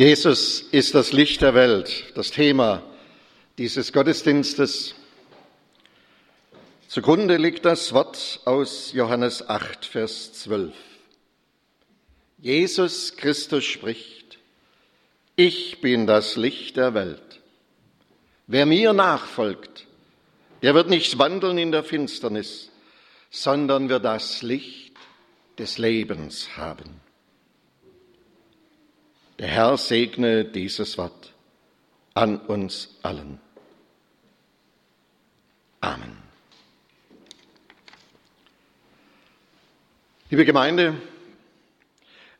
Jesus 0.00 0.62
ist 0.62 0.94
das 0.94 1.12
Licht 1.12 1.42
der 1.42 1.52
Welt, 1.52 2.04
das 2.14 2.30
Thema 2.30 2.82
dieses 3.58 3.92
Gottesdienstes. 3.92 4.94
Zugrunde 6.88 7.36
liegt 7.36 7.66
das 7.66 7.92
Wort 7.92 8.40
aus 8.46 8.94
Johannes 8.94 9.46
8, 9.46 9.84
Vers 9.84 10.32
12. 10.32 10.72
Jesus 12.38 13.14
Christus 13.18 13.64
spricht, 13.64 14.38
ich 15.36 15.82
bin 15.82 16.06
das 16.06 16.36
Licht 16.36 16.78
der 16.78 16.94
Welt. 16.94 17.42
Wer 18.46 18.64
mir 18.64 18.94
nachfolgt, 18.94 19.86
der 20.62 20.74
wird 20.74 20.88
nicht 20.88 21.18
wandeln 21.18 21.58
in 21.58 21.72
der 21.72 21.84
Finsternis, 21.84 22.70
sondern 23.30 23.90
wird 23.90 24.06
das 24.06 24.40
Licht 24.40 24.94
des 25.58 25.76
Lebens 25.76 26.56
haben. 26.56 27.02
Der 29.40 29.48
Herr 29.48 29.78
segne 29.78 30.44
dieses 30.44 30.98
Wort 30.98 31.32
an 32.12 32.36
uns 32.36 32.98
allen. 33.00 33.40
Amen. 35.80 36.14
Liebe 40.28 40.44
Gemeinde, 40.44 40.92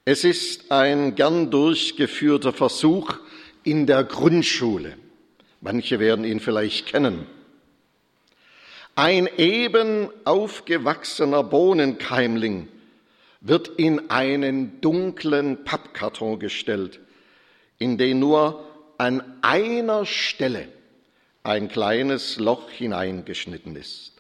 es 0.05 0.25
ist 0.25 0.71
ein 0.71 1.15
gern 1.15 1.51
durchgeführter 1.51 2.53
Versuch 2.53 3.15
in 3.65 3.87
der 3.87 4.05
Grundschule. 4.05 4.99
Manche 5.63 6.01
werden 6.01 6.27
ihn 6.27 6.39
vielleicht 6.39 6.85
kennen. 6.85 7.25
Ein 8.95 9.27
eben 9.39 10.11
aufgewachsener 10.27 11.45
Bohnenkeimling 11.45 12.69
wird 13.41 13.69
in 13.69 14.11
einen 14.11 14.81
dunklen 14.81 15.65
Pappkarton 15.65 16.39
gestellt, 16.39 17.01
in 17.79 17.97
den 17.97 18.19
nur 18.19 18.65
an 18.99 19.23
einer 19.43 20.05
Stelle 20.05 20.69
ein 21.43 21.69
kleines 21.69 22.39
Loch 22.39 22.71
hineingeschnitten 22.71 23.77
ist. 23.77 24.13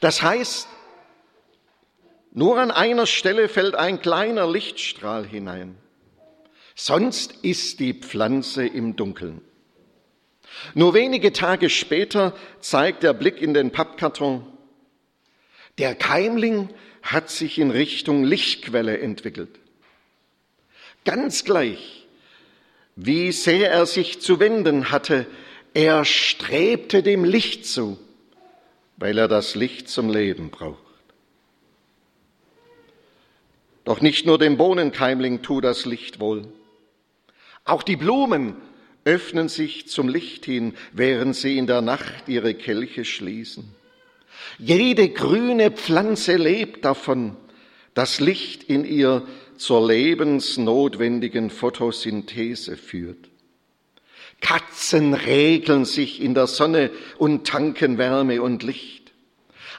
Das 0.00 0.22
heißt, 0.22 0.68
nur 2.32 2.58
an 2.58 2.72
einer 2.72 3.06
Stelle 3.06 3.48
fällt 3.48 3.76
ein 3.76 4.00
kleiner 4.00 4.50
Lichtstrahl 4.50 5.24
hinein. 5.24 5.76
Sonst 6.74 7.32
ist 7.42 7.78
die 7.78 7.94
Pflanze 7.94 8.66
im 8.66 8.96
Dunkeln. 8.96 9.40
Nur 10.74 10.94
wenige 10.94 11.32
Tage 11.32 11.70
später 11.70 12.34
zeigt 12.60 13.04
der 13.04 13.12
Blick 13.12 13.40
in 13.40 13.54
den 13.54 13.70
Pappkarton, 13.70 14.44
der 15.78 15.94
Keimling 15.94 16.70
hat 17.04 17.28
sich 17.28 17.58
in 17.58 17.70
Richtung 17.70 18.24
Lichtquelle 18.24 18.98
entwickelt. 18.98 19.60
Ganz 21.04 21.44
gleich, 21.44 22.06
wie 22.96 23.30
sehr 23.30 23.70
er 23.70 23.84
sich 23.84 24.20
zu 24.20 24.40
wenden 24.40 24.90
hatte, 24.90 25.26
er 25.74 26.06
strebte 26.06 27.02
dem 27.02 27.24
Licht 27.24 27.66
zu, 27.66 27.98
weil 28.96 29.18
er 29.18 29.28
das 29.28 29.54
Licht 29.54 29.88
zum 29.88 30.08
Leben 30.08 30.50
braucht. 30.50 30.80
Doch 33.84 34.00
nicht 34.00 34.24
nur 34.24 34.38
dem 34.38 34.56
Bohnenkeimling 34.56 35.42
tut 35.42 35.64
das 35.64 35.84
Licht 35.84 36.20
wohl. 36.20 36.48
Auch 37.64 37.82
die 37.82 37.96
Blumen 37.96 38.56
öffnen 39.04 39.50
sich 39.50 39.88
zum 39.88 40.08
Licht 40.08 40.46
hin, 40.46 40.74
während 40.92 41.36
sie 41.36 41.58
in 41.58 41.66
der 41.66 41.82
Nacht 41.82 42.28
ihre 42.28 42.54
Kelche 42.54 43.04
schließen. 43.04 43.74
Jede 44.58 45.08
grüne 45.08 45.70
Pflanze 45.70 46.36
lebt 46.36 46.84
davon, 46.84 47.36
dass 47.94 48.20
Licht 48.20 48.64
in 48.64 48.84
ihr 48.84 49.26
zur 49.56 49.86
lebensnotwendigen 49.86 51.50
Photosynthese 51.50 52.76
führt. 52.76 53.30
Katzen 54.40 55.14
regeln 55.14 55.84
sich 55.84 56.20
in 56.20 56.34
der 56.34 56.46
Sonne 56.46 56.90
und 57.18 57.46
tanken 57.46 57.98
Wärme 57.98 58.42
und 58.42 58.62
Licht. 58.62 59.12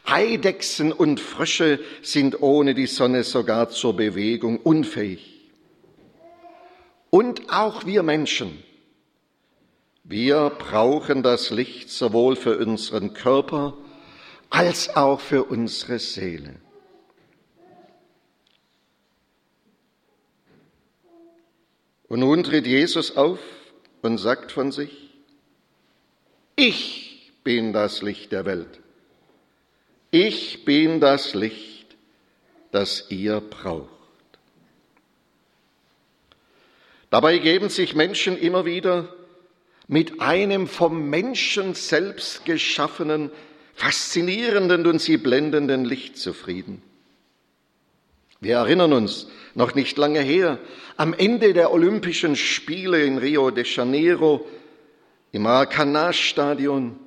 Eidechsen 0.05 0.91
und 0.91 1.19
Frösche 1.19 1.79
sind 2.01 2.41
ohne 2.41 2.73
die 2.73 2.87
Sonne 2.87 3.23
sogar 3.23 3.69
zur 3.69 3.95
Bewegung 3.95 4.57
unfähig. 4.59 5.35
Und 7.09 7.49
auch 7.49 7.85
wir 7.85 8.03
Menschen, 8.03 8.63
wir 10.03 10.51
brauchen 10.51 11.23
das 11.23 11.49
Licht 11.49 11.89
sowohl 11.89 12.35
für 12.35 12.57
unseren 12.57 13.13
Körper 13.13 13.77
als 14.55 14.95
auch 14.95 15.19
für 15.19 15.43
unsere 15.43 15.99
Seele. 15.99 16.55
Und 22.07 22.21
nun 22.21 22.41
tritt 22.41 22.65
Jesus 22.65 23.17
auf 23.17 23.39
und 24.01 24.17
sagt 24.17 24.53
von 24.53 24.71
sich, 24.71 25.09
ich 26.55 27.33
bin 27.43 27.73
das 27.73 28.01
Licht 28.01 28.31
der 28.31 28.45
Welt. 28.45 28.79
Ich 30.11 30.63
bin 30.63 31.01
das 31.01 31.33
Licht, 31.33 31.97
das 32.71 33.07
ihr 33.09 33.41
braucht. 33.41 33.89
Dabei 37.09 37.39
geben 37.39 37.67
sich 37.67 37.93
Menschen 37.93 38.37
immer 38.37 38.63
wieder 38.63 39.13
mit 39.87 40.21
einem 40.21 40.69
vom 40.69 41.09
Menschen 41.09 41.73
selbst 41.73 42.45
geschaffenen 42.45 43.31
faszinierenden 43.75 44.87
und 44.87 44.99
sie 44.99 45.17
blendenden 45.17 45.85
Licht 45.85 46.17
zufrieden. 46.17 46.81
Wir 48.39 48.57
erinnern 48.57 48.93
uns, 48.93 49.27
noch 49.53 49.75
nicht 49.75 49.97
lange 49.97 50.21
her, 50.21 50.59
am 50.97 51.13
Ende 51.13 51.53
der 51.53 51.71
Olympischen 51.71 52.35
Spiele 52.35 53.03
in 53.03 53.17
Rio 53.17 53.51
de 53.51 53.65
Janeiro 53.65 54.47
im 55.31 55.43
Maracanã-Stadion 55.43 56.97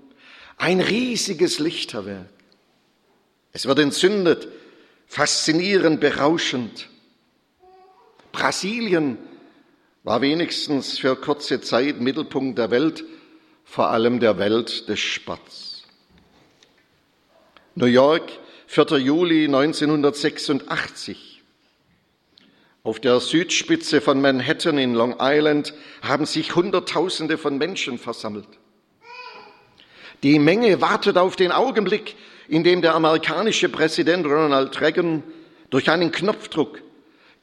ein 0.57 0.81
riesiges 0.81 1.59
Lichterwerk. 1.59 2.29
Es 3.53 3.67
wird 3.67 3.79
entzündet, 3.79 4.49
faszinierend, 5.07 6.01
berauschend. 6.01 6.89
Brasilien 8.33 9.19
war 10.05 10.21
wenigstens 10.21 10.99
für 10.99 11.17
kurze 11.17 11.61
Zeit 11.61 12.01
Mittelpunkt 12.01 12.59
der 12.59 12.71
Welt, 12.71 13.05
vor 13.65 13.89
allem 13.89 14.21
der 14.21 14.39
Welt 14.39 14.89
des 14.89 15.01
Sports. 15.01 15.68
New 17.81 17.87
York, 17.87 18.33
4. 18.67 18.99
Juli 18.99 19.45
1986. 19.45 21.45
Auf 22.83 22.99
der 22.99 23.21
Südspitze 23.21 24.01
von 24.01 24.21
Manhattan 24.21 24.79
in 24.79 24.95
Long 24.95 25.15
Island 25.21 25.75
haben 26.03 26.27
sich 26.27 26.57
Hunderttausende 26.57 27.39
von 27.39 27.57
Menschen 27.57 27.99
versammelt. 27.99 28.49
Die 30.25 30.41
Menge 30.41 30.81
wartet 30.81 31.19
auf 31.19 31.37
den 31.37 31.53
Augenblick, 31.53 32.17
in 32.49 32.65
dem 32.65 32.83
der 32.83 32.97
amerikanische 32.97 33.69
Präsident 33.69 34.27
Ronald 34.27 34.81
Reagan 34.81 35.23
durch 35.71 35.89
einen 35.89 36.11
Knopfdruck 36.11 36.83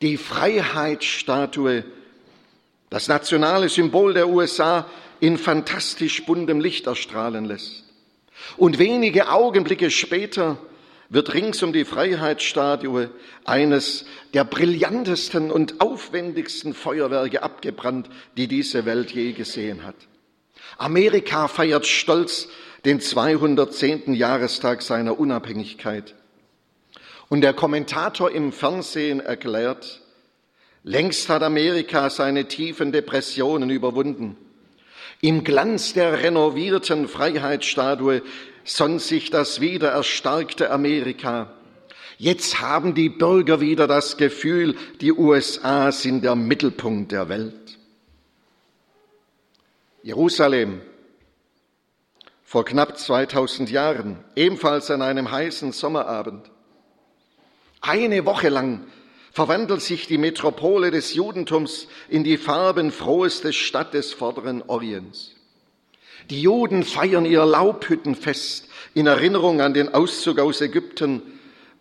die 0.01 0.18
Freiheitsstatue, 0.18 1.85
das 2.90 3.07
nationale 3.07 3.69
Symbol 3.69 4.13
der 4.13 4.28
USA, 4.28 4.85
in 5.22 5.38
fantastisch 5.38 6.25
buntem 6.25 6.59
Licht 6.59 6.88
erstrahlen 6.88 7.45
lässt. 7.45 7.84
Und 8.57 8.79
wenige 8.79 9.29
Augenblicke 9.29 9.91
später 9.91 10.57
wird 11.09 11.34
rings 11.34 11.62
um 11.63 11.72
die 11.73 11.85
Freiheitsstatue 11.85 13.09
eines 13.44 14.06
der 14.34 14.44
brillantesten 14.44 15.51
und 15.51 15.81
aufwendigsten 15.81 16.74
Feuerwerke 16.74 17.44
abgebrannt, 17.44 18.09
die 18.38 18.47
diese 18.47 18.85
Welt 18.85 19.12
je 19.12 19.34
gesehen 19.34 19.84
hat. 19.84 19.95
Amerika 20.78 21.47
feiert 21.47 21.85
stolz 21.85 22.47
den 22.85 23.00
210. 23.00 24.13
Jahrestag 24.13 24.81
seiner 24.81 25.19
Unabhängigkeit. 25.19 26.16
Und 27.29 27.41
der 27.41 27.53
Kommentator 27.53 28.31
im 28.31 28.51
Fernsehen 28.51 29.19
erklärt, 29.19 30.01
längst 30.84 31.29
hat 31.29 31.41
Amerika 31.41 32.09
seine 32.09 32.48
tiefen 32.48 32.92
Depressionen 32.92 33.69
überwunden. 33.69 34.38
Im 35.25 35.44
Glanz 35.44 35.94
der 35.94 36.22
renovierten 36.22 37.07
Freiheitsstatue 37.07 38.22
sonnt 38.63 39.01
sich 39.01 39.31
das 39.31 39.60
wieder 39.60 39.89
erstarkte 39.89 40.69
Amerika. 40.69 41.51
Jetzt 42.19 42.62
haben 42.62 42.94
die 42.94 43.10
Bürger 43.10 43.60
wieder 43.60 43.88
das 43.88 44.18
Gefühl, 44.18 44.75
die 45.01 45.12
USA 45.12 45.92
sind 45.92 46.24
der 46.24 46.36
Mittelpunkt 46.36 47.12
der 47.12 47.27
Welt. 47.27 47.80
Jerusalem 50.04 50.81
vor 52.44 52.63
knapp 52.63 52.95
2000 52.95 53.71
Jahren, 53.71 54.24
ebenfalls 54.36 54.92
an 54.92 55.01
einem 55.01 55.31
heißen 55.31 55.71
Sommerabend. 55.71 56.51
Eine 57.81 58.28
Woche 58.28 58.50
lang 58.50 58.86
verwandelt 59.35 59.81
sich 59.81 60.07
die 60.07 60.17
Metropole 60.17 60.91
des 60.91 61.13
Judentums 61.13 61.89
in 62.07 62.23
die 62.23 62.37
farbenfroheste 62.37 63.51
Stadt 63.51 63.93
des 63.93 64.13
vorderen 64.13 64.63
Orients. 64.67 65.35
Die 66.29 66.41
Juden 66.41 66.85
feiern 66.85 67.25
ihr 67.25 67.45
Laubhüttenfest 67.45 68.69
in 68.93 69.07
Erinnerung 69.07 69.59
an 69.59 69.73
den 69.73 69.93
Auszug 69.93 70.39
aus 70.39 70.61
Ägypten 70.61 71.21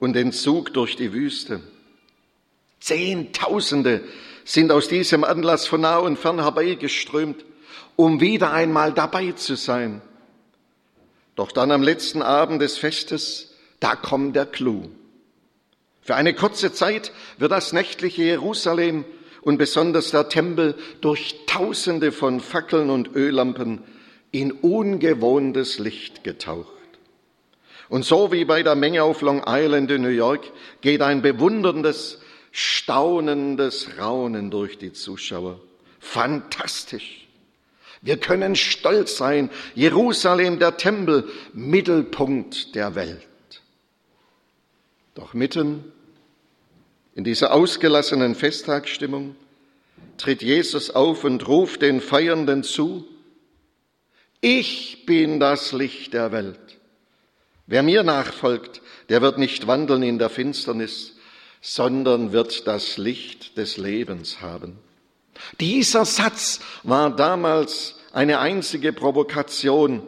und 0.01 0.15
den 0.15 0.33
Zug 0.33 0.75
durch 0.75 0.97
die 0.97 1.13
Wüste. 1.13 1.61
Zehntausende 2.81 4.03
sind 4.45 4.73
aus 4.73 4.89
diesem 4.89 5.23
Anlass 5.23 5.69
von 5.69 5.83
nah 5.83 5.99
und 5.99 6.19
fern 6.19 6.43
herbeigeströmt, 6.43 7.45
um 7.95 8.21
wieder 8.21 8.53
einmal 8.53 8.93
dabei 8.93 9.31
zu 9.31 9.55
sein. 9.55 10.03
Doch 11.37 11.53
dann 11.53 11.71
am 11.71 11.85
letzten 11.85 12.21
Abend 12.21 12.61
des 12.61 12.79
Festes, 12.79 13.55
da 13.79 13.95
kommt 13.95 14.35
der 14.35 14.47
Clou. 14.47 14.91
Für 16.05 16.17
eine 16.17 16.35
kurze 16.35 16.71
Zeit 16.71 17.13
wird 17.39 17.51
das 17.51 17.73
nächtliche 17.73 18.25
Jerusalem 18.25 19.07
und 19.41 19.57
besonders 19.57 20.11
der 20.11 20.29
Tempel 20.29 20.75
durch 21.01 21.47
Tausende 21.47 22.13
von 22.13 22.41
Fackeln 22.41 22.91
und 22.91 23.17
Öllampen 23.17 23.83
in 24.31 24.53
ungewohntes 24.53 25.79
Licht 25.79 26.23
getaucht. 26.23 26.69
Und 27.89 28.05
so 28.05 28.33
wie 28.33 28.45
bei 28.45 28.63
der 28.63 28.75
Menge 28.75 29.03
auf 29.03 29.23
Long 29.23 29.45
Island 29.47 29.91
in 29.91 30.03
New 30.03 30.09
York 30.09 30.53
geht 30.83 31.01
ein 31.01 31.23
bewunderndes, 31.23 32.21
staunendes 32.53 33.99
Raunen 33.99 34.51
durch 34.51 34.77
die 34.77 34.93
Zuschauer. 34.93 35.59
Fantastisch. 36.01 37.27
Wir 38.03 38.19
können 38.19 38.57
stolz 38.57 39.17
sein. 39.17 39.49
Jerusalem, 39.75 40.59
der 40.59 40.77
Tempel, 40.77 41.27
Mittelpunkt 41.55 42.75
der 42.75 42.95
Welt. 42.95 43.27
Doch 45.15 45.33
mitten 45.33 45.93
in 47.15 47.25
dieser 47.25 47.53
ausgelassenen 47.53 48.35
Festtagsstimmung 48.35 49.37
tritt 50.19 50.43
Jesus 50.43 50.91
auf 50.91 51.25
und 51.25 51.47
ruft 51.47 51.83
den 51.83 52.01
Feiernden 52.01 52.63
zu, 52.63 53.07
ich 54.41 55.07
bin 55.07 55.41
das 55.41 55.73
Licht 55.73 56.13
der 56.13 56.33
Welt. 56.33 56.59
Wer 57.67 57.83
mir 57.83 58.03
nachfolgt, 58.03 58.83
der 59.09 59.23
wird 59.23 59.39
nicht 59.39 59.67
wandeln 59.67 60.03
in 60.03 60.19
der 60.19 60.29
Finsternis, 60.29 61.17
sondern 61.63 62.33
wird 62.33 62.67
das 62.67 62.99
Licht 62.99 63.57
des 63.57 63.79
Lebens 63.79 64.43
haben. 64.43 64.79
Dieser 65.61 66.05
Satz 66.05 66.61
war 66.83 67.15
damals 67.15 67.97
eine 68.13 68.39
einzige 68.39 68.93
Provokation 68.93 70.03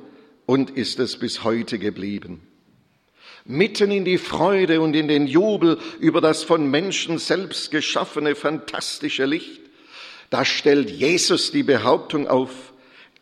und 0.45 0.71
ist 0.71 0.99
es 0.99 1.19
bis 1.19 1.45
heute 1.45 1.79
geblieben. 1.79 2.46
Mitten 3.47 3.91
in 3.91 4.05
die 4.05 4.19
Freude 4.19 4.81
und 4.81 4.95
in 4.95 5.09
den 5.09 5.27
Jubel 5.27 5.79
über 6.01 6.21
das 6.21 6.43
von 6.43 6.69
Menschen 6.69 7.19
selbst 7.19 7.71
geschaffene 7.71 8.35
fantastische 8.35 9.25
Licht, 9.25 9.61
da 10.31 10.45
stellt 10.45 10.91
Jesus 10.91 11.53
die 11.53 11.63
Behauptung 11.63 12.27
auf, 12.27 12.73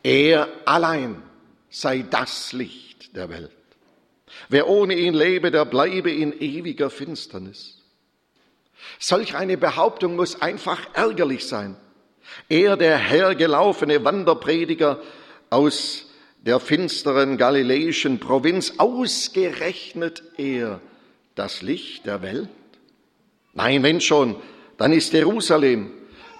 er 0.03 0.49
allein 0.65 1.23
sei 1.69 2.05
das 2.09 2.53
Licht 2.53 3.15
der 3.17 3.29
Welt. 3.29 3.51
Wer 4.49 4.69
ohne 4.69 4.95
ihn 4.95 5.15
lebe, 5.15 5.51
der 5.51 5.65
bleibe 5.65 6.11
in 6.11 6.39
ewiger 6.41 6.91
Finsternis. 6.91 7.79
Solch 8.99 9.35
eine 9.35 9.57
Behauptung 9.57 10.17
muss 10.17 10.41
einfach 10.41 10.81
ärgerlich 10.95 11.47
sein. 11.47 11.77
Er, 12.49 12.77
der 12.77 12.99
hergelaufene 12.99 14.05
Wanderprediger 14.05 15.01
aus 15.51 16.07
der 16.45 16.61
finsteren 16.61 17.39
galiläischen 17.39 18.21
Provinz, 18.21 18.75
ausgerechnet 18.77 20.23
er 20.37 20.81
das 21.35 21.63
Licht 21.63 22.07
der 22.07 22.23
Welt? 22.23 22.49
Nein, 23.55 23.83
wenn 23.83 24.01
schon, 24.01 24.37
dann 24.77 24.93
ist 24.93 25.13
Jerusalem, 25.13 25.91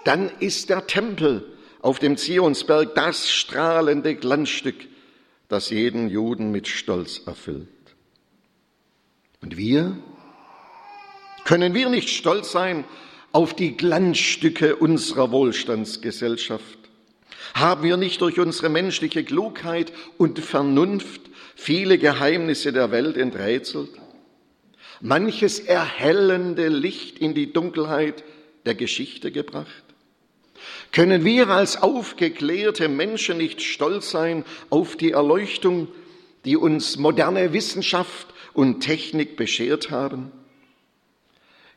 dann 0.03 0.29
ist 0.39 0.69
der 0.69 0.85
Tempel 0.85 1.43
auf 1.81 1.99
dem 1.99 2.17
Zionsberg 2.17 2.93
das 2.93 3.31
strahlende 3.31 4.15
Glanzstück, 4.15 4.87
das 5.47 5.69
jeden 5.69 6.09
Juden 6.09 6.51
mit 6.51 6.67
Stolz 6.67 7.21
erfüllt. 7.25 7.67
Und 9.41 9.57
wir? 9.57 9.97
Können 11.45 11.73
wir 11.73 11.89
nicht 11.89 12.09
stolz 12.09 12.51
sein 12.51 12.83
auf 13.31 13.55
die 13.55 13.77
Glanzstücke 13.77 14.75
unserer 14.75 15.31
Wohlstandsgesellschaft? 15.31 16.84
Haben 17.53 17.83
wir 17.83 17.97
nicht 17.97 18.21
durch 18.21 18.39
unsere 18.39 18.69
menschliche 18.69 19.23
Klugheit 19.23 19.93
und 20.17 20.39
Vernunft 20.39 21.21
viele 21.55 21.97
Geheimnisse 21.97 22.73
der 22.73 22.91
Welt 22.91 23.17
enträtselt? 23.17 23.89
Manches 25.01 25.59
erhellende 25.59 26.67
Licht 26.69 27.19
in 27.19 27.33
die 27.33 27.51
Dunkelheit 27.51 28.23
der 28.65 28.75
Geschichte 28.75 29.31
gebracht? 29.31 29.83
Können 30.91 31.25
wir 31.25 31.49
als 31.49 31.81
aufgeklärte 31.81 32.87
Menschen 32.87 33.37
nicht 33.37 33.61
stolz 33.61 34.11
sein 34.11 34.45
auf 34.69 34.95
die 34.95 35.11
Erleuchtung, 35.11 35.89
die 36.45 36.57
uns 36.57 36.97
moderne 36.97 37.53
Wissenschaft 37.53 38.27
und 38.53 38.79
Technik 38.79 39.35
beschert 39.35 39.91
haben? 39.91 40.31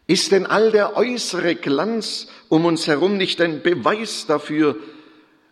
Ist 0.06 0.32
denn 0.32 0.47
all 0.47 0.70
der 0.70 0.97
äußere 0.97 1.55
Glanz 1.55 2.29
um 2.49 2.65
uns 2.65 2.87
herum 2.87 3.17
nicht 3.17 3.41
ein 3.41 3.62
Beweis 3.62 4.26
dafür, 4.26 4.76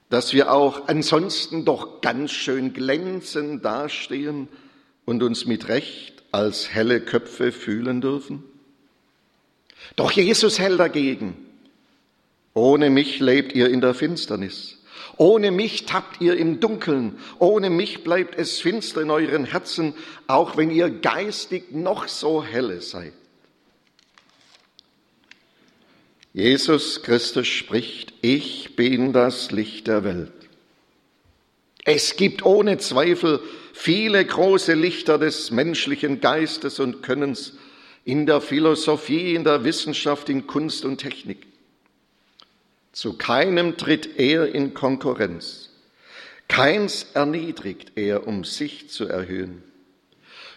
dass 0.09 0.33
wir 0.33 0.53
auch 0.53 0.89
ansonsten 0.89 1.65
doch 1.65 2.01
ganz 2.01 2.31
schön 2.31 2.73
glänzend 2.73 3.65
dastehen 3.65 4.49
und 5.05 5.23
uns 5.23 5.47
mit 5.47 5.69
Recht 5.69 6.23
als 6.33 6.73
helle 6.73 7.01
Köpfe 7.01 7.53
fühlen 7.53 8.01
dürfen? 8.01 8.45
Doch 9.97 10.11
Jesus 10.11 10.59
hält 10.59 10.81
dagegen. 10.81 11.37
Ohne 12.55 12.91
mich 12.91 13.21
lebt 13.21 13.55
ihr 13.55 13.69
in 13.69 13.81
der 13.81 13.95
Finsternis. 13.95 14.79
Ohne 15.19 15.51
mich 15.51 15.87
tappt 15.87 16.21
ihr 16.21 16.37
im 16.37 16.61
Dunkeln. 16.61 17.19
Ohne 17.39 17.71
mich 17.71 18.03
bleibt 18.03 18.39
es 18.39 18.61
finster 18.61 19.03
in 19.03 19.11
euren 19.11 19.45
Herzen, 19.45 19.95
auch 20.27 20.57
wenn 20.57 20.71
ihr 20.71 20.91
geistig 20.91 21.73
noch 21.73 22.09
so 22.09 22.43
helle 22.43 22.81
seid. 22.81 23.13
Jesus 26.37 27.03
Christus 27.03 27.47
spricht, 27.47 28.13
ich 28.21 28.77
bin 28.77 29.15
das 29.15 29.53
Licht 29.53 29.87
der 29.87 30.05
Welt. 30.05 30.35
Es 31.83 32.17
gibt 32.17 32.45
ohne 32.45 32.77
Zweifel 32.77 33.41
viele 33.73 34.23
große 34.23 34.75
Lichter 34.75 35.17
des 35.17 35.51
menschlichen 35.51 36.21
Geistes 36.21 36.79
und 36.79 37.03
Könnens 37.03 37.55
in 38.05 38.27
der 38.27 38.43
Philosophie, 38.43 39.35
in 39.35 39.45
der 39.45 39.65
Wissenschaft, 39.65 40.29
in 40.29 40.47
Kunst 40.47 40.85
und 40.85 40.99
Technik. 40.99 41.47
Zu 42.93 43.15
keinem 43.15 43.79
tritt 43.79 44.19
er 44.19 44.55
in 44.55 44.75
Konkurrenz. 44.75 45.71
Keins 46.49 47.07
erniedrigt 47.15 47.93
er, 47.97 48.27
um 48.27 48.45
sich 48.45 48.91
zu 48.91 49.07
erhöhen. 49.07 49.63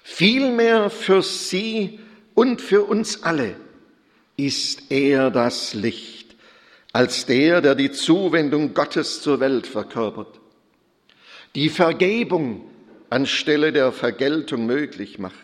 Vielmehr 0.03 0.89
für 0.89 1.23
sie 1.23 2.01
und 2.35 2.61
für 2.61 2.83
uns 2.83 3.23
alle 3.23 3.55
ist 4.45 4.89
er 4.89 5.31
das 5.31 5.73
Licht, 5.73 6.35
als 6.93 7.25
der, 7.25 7.61
der 7.61 7.75
die 7.75 7.91
Zuwendung 7.91 8.73
Gottes 8.73 9.21
zur 9.21 9.39
Welt 9.39 9.67
verkörpert, 9.67 10.39
die 11.55 11.69
Vergebung 11.69 12.61
anstelle 13.09 13.73
der 13.73 13.91
Vergeltung 13.91 14.65
möglich 14.65 15.19
macht, 15.19 15.35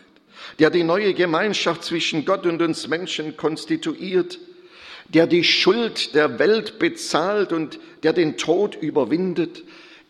der 0.58 0.70
die 0.70 0.82
neue 0.82 1.12
Gemeinschaft 1.14 1.84
zwischen 1.84 2.24
Gott 2.24 2.46
und 2.46 2.62
uns 2.62 2.88
Menschen 2.88 3.36
konstituiert, 3.36 4.38
der 5.08 5.26
die 5.26 5.44
Schuld 5.44 6.14
der 6.14 6.38
Welt 6.38 6.78
bezahlt 6.78 7.52
und 7.52 7.78
der 8.02 8.12
den 8.12 8.36
Tod 8.36 8.76
überwindet, 8.76 9.62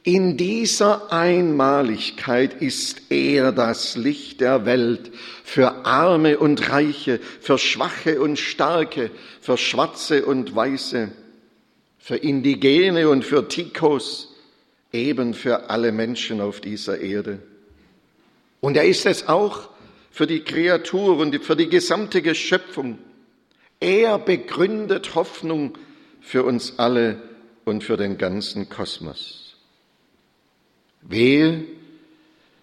in 0.07 0.37
dieser 0.37 1.13
Einmaligkeit 1.13 2.63
ist 2.63 3.11
er 3.11 3.51
das 3.51 3.97
Licht 3.97 4.41
der 4.41 4.65
Welt 4.65 5.11
für 5.43 5.85
Arme 5.85 6.39
und 6.39 6.71
Reiche, 6.71 7.19
für 7.41 7.59
Schwache 7.59 8.21
und 8.21 8.39
Starke, 8.39 9.11
für 9.41 9.59
Schwarze 9.59 10.25
und 10.25 10.55
Weiße, 10.55 11.11
für 11.99 12.17
Indigene 12.19 13.09
und 13.09 13.25
für 13.25 13.49
Tikos, 13.49 14.33
eben 14.93 15.35
für 15.35 15.71
alle 15.71 15.91
Menschen 15.91 16.41
auf 16.41 16.61
dieser 16.61 17.01
Erde. 17.01 17.41
Und 18.61 18.77
er 18.77 18.85
ist 18.85 19.07
es 19.07 19.27
auch 19.27 19.71
für 20.13 20.29
die 20.29 20.45
Kreatur 20.45 21.17
und 21.17 21.45
für 21.45 21.57
die 21.57 21.69
gesamte 21.69 22.33
Schöpfung. 22.33 22.99
Er 23.81 24.21
begründet 24.21 25.17
Hoffnung 25.17 25.77
für 26.21 26.45
uns 26.45 26.79
alle 26.79 27.21
und 27.65 27.83
für 27.83 27.97
den 27.97 28.19
ganzen 28.19 28.69
Kosmos. 28.69 29.46
Wehe, 31.09 31.65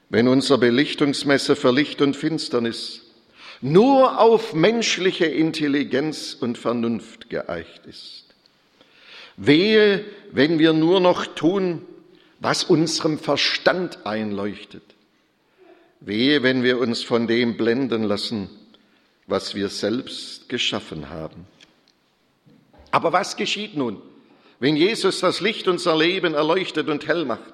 wenn 0.09 0.27
unser 0.27 0.57
Belichtungsmesser 0.57 1.55
für 1.55 1.71
Licht 1.71 2.01
und 2.01 2.15
Finsternis 2.15 3.01
nur 3.61 4.19
auf 4.19 4.53
menschliche 4.53 5.25
Intelligenz 5.25 6.35
und 6.39 6.57
Vernunft 6.57 7.29
geeicht 7.29 7.85
ist. 7.85 8.25
Wehe, 9.37 10.03
wenn 10.31 10.59
wir 10.59 10.73
nur 10.73 10.99
noch 10.99 11.25
tun, 11.25 11.85
was 12.39 12.65
unserem 12.65 13.17
Verstand 13.17 14.05
einleuchtet. 14.05 14.83
Wehe, 16.01 16.43
wenn 16.43 16.61
wir 16.61 16.79
uns 16.79 17.01
von 17.01 17.25
dem 17.25 17.55
blenden 17.55 18.03
lassen, 18.03 18.49
was 19.27 19.55
wir 19.55 19.69
selbst 19.69 20.49
geschaffen 20.49 21.09
haben. 21.09 21.47
Aber 22.91 23.13
was 23.13 23.37
geschieht 23.37 23.77
nun, 23.77 24.01
wenn 24.59 24.75
Jesus 24.75 25.21
das 25.21 25.39
Licht 25.39 25.69
unser 25.69 25.97
Leben 25.97 26.33
erleuchtet 26.33 26.89
und 26.89 27.07
hell 27.07 27.23
macht? 27.23 27.53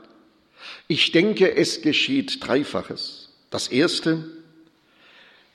Ich 0.87 1.11
denke, 1.11 1.55
es 1.55 1.81
geschieht 1.81 2.45
Dreifaches. 2.45 3.29
Das 3.49 3.67
Erste, 3.67 4.25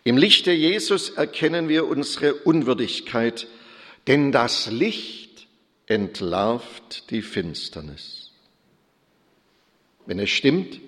im 0.04 0.16
Lichte 0.16 0.52
Jesus 0.52 1.10
erkennen 1.10 1.68
wir 1.68 1.86
unsere 1.86 2.34
Unwürdigkeit, 2.34 3.46
denn 4.06 4.32
das 4.32 4.70
Licht 4.70 5.46
entlarvt 5.86 7.10
die 7.10 7.22
Finsternis. 7.22 8.30
Wenn 10.06 10.18
es 10.18 10.30
stimmt, 10.30 10.80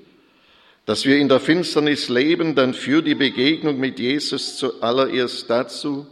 dass 0.85 1.05
wir 1.05 1.19
in 1.19 1.29
der 1.29 1.41
Finsternis 1.41 2.09
leben, 2.09 2.55
dann 2.55 2.75
führt 2.75 3.07
die 3.07 3.15
Begegnung 3.15 3.79
mit 3.79 3.99
Jesus 3.99 4.57
zuallererst 4.59 5.49
dazu, 5.49 6.07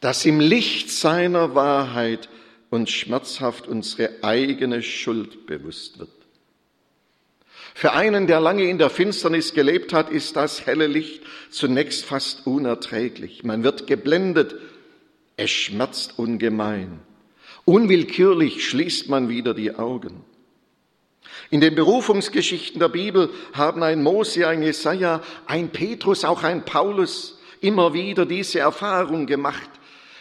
dass 0.00 0.26
im 0.26 0.40
Licht 0.40 0.90
seiner 0.90 1.54
Wahrheit 1.54 2.28
uns 2.70 2.90
schmerzhaft 2.90 3.66
unsere 3.66 4.22
eigene 4.22 4.82
Schuld 4.82 5.46
bewusst 5.46 5.98
wird. 5.98 6.10
Für 7.78 7.92
einen, 7.92 8.26
der 8.26 8.40
lange 8.40 8.68
in 8.68 8.78
der 8.78 8.90
Finsternis 8.90 9.54
gelebt 9.54 9.92
hat, 9.92 10.10
ist 10.10 10.34
das 10.34 10.66
helle 10.66 10.88
Licht 10.88 11.22
zunächst 11.48 12.04
fast 12.04 12.44
unerträglich. 12.44 13.44
Man 13.44 13.62
wird 13.62 13.86
geblendet, 13.86 14.56
es 15.36 15.52
schmerzt 15.52 16.18
ungemein. 16.18 16.98
Unwillkürlich 17.64 18.68
schließt 18.68 19.08
man 19.08 19.28
wieder 19.28 19.54
die 19.54 19.76
Augen. 19.76 20.24
In 21.50 21.60
den 21.60 21.76
Berufungsgeschichten 21.76 22.80
der 22.80 22.88
Bibel 22.88 23.30
haben 23.52 23.84
ein 23.84 24.02
Mose, 24.02 24.48
ein 24.48 24.64
Jesaja, 24.64 25.22
ein 25.46 25.68
Petrus, 25.68 26.24
auch 26.24 26.42
ein 26.42 26.64
Paulus 26.64 27.38
immer 27.60 27.94
wieder 27.94 28.26
diese 28.26 28.58
Erfahrung 28.58 29.26
gemacht. 29.26 29.70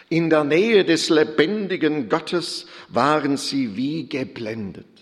In 0.10 0.30
der 0.30 0.44
Nähe 0.44 0.86
des 0.86 1.10
lebendigen 1.10 2.08
Gottes 2.08 2.68
waren 2.90 3.36
sie 3.36 3.76
wie 3.76 4.08
geblendet. 4.08 4.97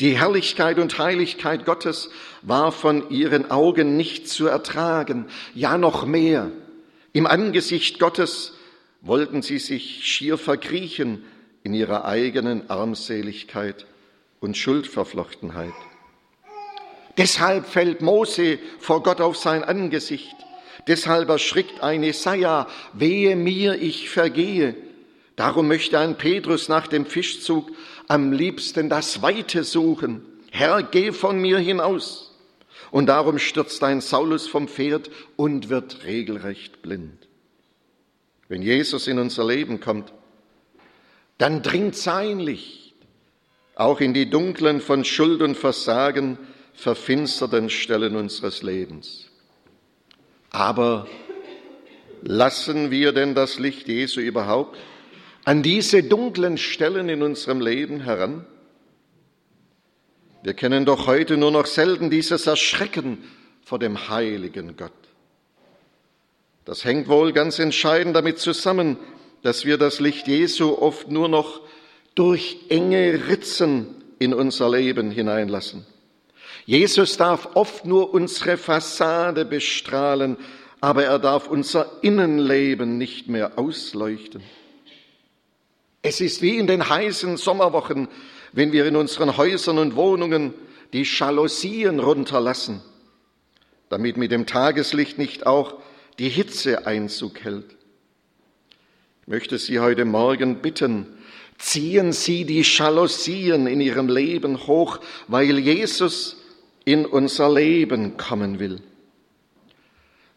Die 0.00 0.18
Herrlichkeit 0.18 0.78
und 0.78 0.98
Heiligkeit 0.98 1.64
Gottes 1.64 2.10
war 2.42 2.70
von 2.70 3.08
ihren 3.08 3.50
Augen 3.50 3.96
nicht 3.96 4.28
zu 4.28 4.46
ertragen, 4.46 5.26
ja 5.54 5.78
noch 5.78 6.04
mehr. 6.04 6.50
Im 7.14 7.26
Angesicht 7.26 7.98
Gottes 7.98 8.52
wollten 9.00 9.40
sie 9.40 9.58
sich 9.58 10.06
schier 10.06 10.36
verkriechen 10.36 11.24
in 11.62 11.72
ihrer 11.72 12.04
eigenen 12.04 12.68
Armseligkeit 12.68 13.86
und 14.40 14.56
Schuldverflochtenheit. 14.56 15.72
Deshalb 17.16 17.66
fällt 17.66 18.02
Mose 18.02 18.58
vor 18.78 19.02
Gott 19.02 19.22
auf 19.22 19.38
sein 19.38 19.64
Angesicht. 19.64 20.36
Deshalb 20.86 21.30
erschrickt 21.30 21.82
ein 21.82 22.02
Jesaja, 22.02 22.68
wehe 22.92 23.34
mir, 23.34 23.80
ich 23.80 24.10
vergehe. 24.10 24.76
Darum 25.36 25.68
möchte 25.68 25.98
ein 25.98 26.16
Petrus 26.16 26.68
nach 26.68 26.86
dem 26.86 27.06
Fischzug 27.06 27.70
am 28.08 28.32
liebsten 28.32 28.88
das 28.88 29.22
Weite 29.22 29.64
suchen. 29.64 30.22
Herr, 30.50 30.82
geh 30.82 31.12
von 31.12 31.40
mir 31.40 31.58
hinaus. 31.58 32.34
Und 32.90 33.06
darum 33.06 33.38
stürzt 33.38 33.82
ein 33.82 34.00
Saulus 34.00 34.46
vom 34.46 34.68
Pferd 34.68 35.10
und 35.36 35.68
wird 35.68 36.04
regelrecht 36.04 36.82
blind. 36.82 37.26
Wenn 38.48 38.62
Jesus 38.62 39.08
in 39.08 39.18
unser 39.18 39.44
Leben 39.44 39.80
kommt, 39.80 40.12
dann 41.38 41.62
dringt 41.62 41.96
sein 41.96 42.38
Licht 42.38 42.86
auch 43.76 44.00
in 44.00 44.14
die 44.14 44.28
dunklen 44.28 44.80
von 44.80 45.04
Schuld 45.04 45.42
und 45.42 45.54
Versagen 45.54 46.38
verfinsterten 46.72 47.70
Stellen 47.70 48.16
unseres 48.16 48.62
Lebens. 48.62 49.30
Aber 50.50 51.06
lassen 52.22 52.90
wir 52.90 53.12
denn 53.12 53.34
das 53.34 53.58
Licht 53.58 53.86
Jesu 53.86 54.20
überhaupt 54.20 54.78
an 55.46 55.62
diese 55.62 56.02
dunklen 56.02 56.58
Stellen 56.58 57.08
in 57.08 57.22
unserem 57.22 57.60
Leben 57.60 58.00
heran? 58.00 58.44
Wir 60.42 60.54
kennen 60.54 60.84
doch 60.84 61.06
heute 61.06 61.36
nur 61.36 61.52
noch 61.52 61.66
selten 61.66 62.10
dieses 62.10 62.48
Erschrecken 62.48 63.22
vor 63.62 63.78
dem 63.78 64.08
heiligen 64.08 64.76
Gott. 64.76 64.92
Das 66.64 66.84
hängt 66.84 67.06
wohl 67.06 67.32
ganz 67.32 67.60
entscheidend 67.60 68.16
damit 68.16 68.40
zusammen, 68.40 68.96
dass 69.42 69.64
wir 69.64 69.78
das 69.78 70.00
Licht 70.00 70.26
Jesu 70.26 70.74
oft 70.74 71.12
nur 71.12 71.28
noch 71.28 71.60
durch 72.16 72.56
enge 72.68 73.28
Ritzen 73.28 74.02
in 74.18 74.34
unser 74.34 74.68
Leben 74.68 75.12
hineinlassen. 75.12 75.86
Jesus 76.64 77.16
darf 77.18 77.50
oft 77.54 77.84
nur 77.84 78.12
unsere 78.12 78.56
Fassade 78.56 79.44
bestrahlen, 79.44 80.38
aber 80.80 81.04
er 81.04 81.20
darf 81.20 81.46
unser 81.46 82.02
Innenleben 82.02 82.98
nicht 82.98 83.28
mehr 83.28 83.60
ausleuchten. 83.60 84.42
Es 86.08 86.20
ist 86.20 86.40
wie 86.40 86.56
in 86.56 86.68
den 86.68 86.88
heißen 86.88 87.36
Sommerwochen, 87.36 88.06
wenn 88.52 88.70
wir 88.70 88.86
in 88.86 88.94
unseren 88.94 89.36
Häusern 89.36 89.76
und 89.76 89.96
Wohnungen 89.96 90.54
die 90.92 91.02
Jalousien 91.02 91.98
runterlassen, 91.98 92.80
damit 93.88 94.16
mit 94.16 94.30
dem 94.30 94.46
Tageslicht 94.46 95.18
nicht 95.18 95.46
auch 95.46 95.74
die 96.20 96.28
Hitze 96.28 96.86
Einzug 96.86 97.42
hält. 97.42 97.74
Ich 99.22 99.26
möchte 99.26 99.58
Sie 99.58 99.80
heute 99.80 100.04
Morgen 100.04 100.62
bitten, 100.62 101.08
ziehen 101.58 102.12
Sie 102.12 102.44
die 102.44 102.62
Jalousien 102.62 103.66
in 103.66 103.80
Ihrem 103.80 104.08
Leben 104.08 104.68
hoch, 104.68 105.00
weil 105.26 105.58
Jesus 105.58 106.36
in 106.84 107.04
unser 107.04 107.52
Leben 107.52 108.16
kommen 108.16 108.60
will. 108.60 108.80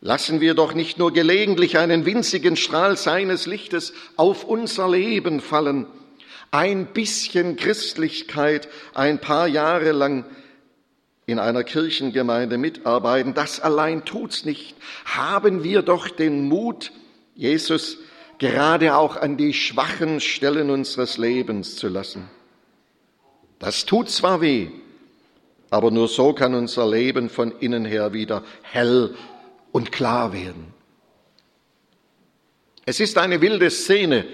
Lassen 0.01 0.39
wir 0.39 0.53
doch 0.53 0.73
nicht 0.73 0.97
nur 0.97 1.11
gelegentlich 1.11 1.77
einen 1.77 2.05
winzigen 2.05 2.55
Strahl 2.55 2.95
seines 2.95 3.45
Lichtes 3.45 3.93
auf 4.15 4.45
unser 4.45 4.89
Leben 4.89 5.41
fallen, 5.41 5.87
ein 6.51 6.87
bisschen 6.87 7.57
Christlichkeit 7.57 8.69
ein 8.93 9.19
paar 9.19 9.47
Jahre 9.47 9.91
lang 9.91 10.25
in 11.25 11.37
einer 11.37 11.63
Kirchengemeinde 11.63 12.57
mitarbeiten, 12.57 13.33
das 13.33 13.59
allein 13.59 14.03
tut's 14.05 14.45
nicht. 14.45 14.75
Haben 15.05 15.63
wir 15.63 15.83
doch 15.83 16.09
den 16.09 16.47
Mut, 16.47 16.91
Jesus 17.35 17.97
gerade 18.39 18.95
auch 18.95 19.17
an 19.17 19.37
die 19.37 19.53
schwachen 19.53 20.21
Stellen 20.21 20.69
unseres 20.69 21.17
Lebens 21.17 21.75
zu 21.75 21.89
lassen. 21.89 22.29
Das 23.59 23.85
tut 23.85 24.09
zwar 24.09 24.41
weh, 24.41 24.69
aber 25.69 25.91
nur 25.91 26.07
so 26.07 26.33
kann 26.33 26.55
unser 26.55 26.89
Leben 26.89 27.29
von 27.29 27.51
innen 27.59 27.85
her 27.85 28.13
wieder 28.13 28.43
hell 28.63 29.13
und 29.71 29.91
klar 29.91 30.33
werden. 30.33 30.73
Es 32.85 32.99
ist 32.99 33.17
eine 33.17 33.41
wilde 33.41 33.69
Szene, 33.69 34.25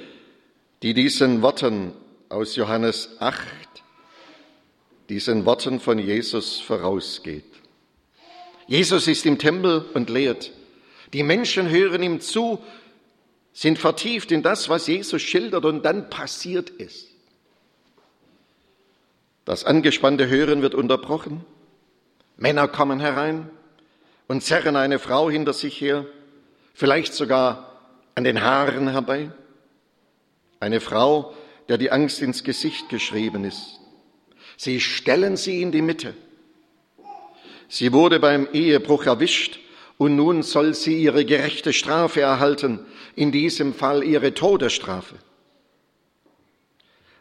die 0.82 0.94
diesen 0.94 1.42
Worten 1.42 1.94
aus 2.30 2.56
Johannes 2.56 3.10
8, 3.20 3.40
diesen 5.10 5.46
Worten 5.46 5.80
von 5.80 6.00
Jesus 6.00 6.60
vorausgeht. 6.60 7.44
Jesus 8.68 9.08
ist 9.08 9.26
im 9.26 9.38
Tempel 9.38 9.86
und 9.94 10.10
lehrt. 10.10 10.52
Die 11.14 11.24
Menschen 11.24 11.70
hören 11.70 12.02
ihm 12.02 12.22
zu 12.22 12.62
sind 13.56 13.80
vertieft 13.80 14.34
in 14.34 14.44
das, 14.44 14.68
was 14.68 14.86
Jesus 14.88 15.22
schildert 15.22 15.64
und 15.64 15.84
dann 15.84 16.10
passiert 16.10 16.74
es. 16.78 17.08
Das 19.46 19.64
angespannte 19.64 20.28
Hören 20.28 20.62
wird 20.62 20.76
unterbrochen. 20.76 21.46
Männer 22.36 22.68
kommen 22.68 23.00
herein 23.00 23.50
und 24.28 24.44
zerren 24.44 24.76
eine 24.76 25.00
Frau 25.00 25.30
hinter 25.30 25.54
sich 25.54 25.80
her, 25.80 26.06
vielleicht 26.74 27.14
sogar 27.14 27.82
an 28.16 28.24
den 28.24 28.42
Haaren 28.42 28.90
herbei. 28.90 29.32
Eine 30.60 30.80
Frau, 30.80 31.34
der 31.68 31.78
die 31.78 31.92
Angst 31.92 32.22
ins 32.22 32.44
Gesicht 32.44 32.90
geschrieben 32.90 33.44
ist. 33.44 33.80
Sie 34.58 34.80
stellen 34.80 35.38
sie 35.38 35.62
in 35.62 35.72
die 35.72 35.82
Mitte. 35.82 36.14
Sie 37.68 37.92
wurde 37.92 38.20
beim 38.20 38.48
Ehebruch 38.54 39.06
erwischt 39.06 39.60
und 39.98 40.16
nun 40.16 40.44
soll 40.44 40.74
sie 40.74 41.02
ihre 41.02 41.26
gerechte 41.26 41.74
Strafe 41.74 42.22
erhalten, 42.22 42.86
in 43.16 43.32
diesem 43.32 43.74
Fall 43.74 44.04
ihre 44.04 44.34
Todesstrafe. 44.34 45.16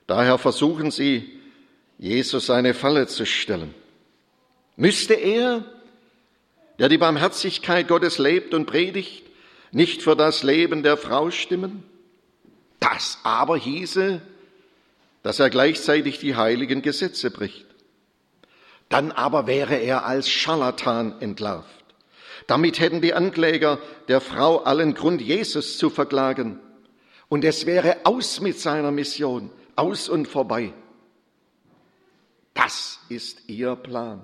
Daher 0.06 0.38
versuchen 0.38 0.90
sie, 0.90 1.40
Jesus 1.98 2.50
eine 2.50 2.74
Falle 2.74 3.06
zu 3.06 3.24
stellen. 3.24 3.74
Müsste 4.76 5.14
er, 5.14 5.64
der 6.78 6.88
die 6.88 6.98
Barmherzigkeit 6.98 7.88
Gottes 7.88 8.18
lebt 8.18 8.54
und 8.54 8.66
predigt, 8.66 9.24
nicht 9.72 10.02
für 10.02 10.16
das 10.16 10.42
Leben 10.42 10.82
der 10.82 10.96
Frau 10.96 11.30
stimmen? 11.30 11.82
Das 12.80 13.18
aber 13.22 13.56
hieße, 13.56 14.20
dass 15.22 15.40
er 15.40 15.50
gleichzeitig 15.50 16.18
die 16.18 16.36
heiligen 16.36 16.82
Gesetze 16.82 17.30
bricht. 17.30 17.66
Dann 18.88 19.10
aber 19.10 19.46
wäre 19.46 19.76
er 19.76 20.04
als 20.04 20.28
Scharlatan 20.28 21.20
entlarvt. 21.20 21.84
Damit 22.46 22.78
hätten 22.78 23.00
die 23.00 23.14
Ankläger 23.14 23.78
der 24.08 24.20
Frau 24.20 24.58
allen 24.58 24.94
Grund, 24.94 25.22
Jesus 25.22 25.78
zu 25.78 25.88
verklagen. 25.88 26.60
Und 27.28 27.44
es 27.44 27.64
wäre 27.64 27.98
aus 28.04 28.40
mit 28.40 28.60
seiner 28.60 28.90
Mission, 28.90 29.50
aus 29.76 30.08
und 30.08 30.28
vorbei. 30.28 30.74
Das 32.52 33.00
ist 33.08 33.48
ihr 33.48 33.74
Plan. 33.76 34.20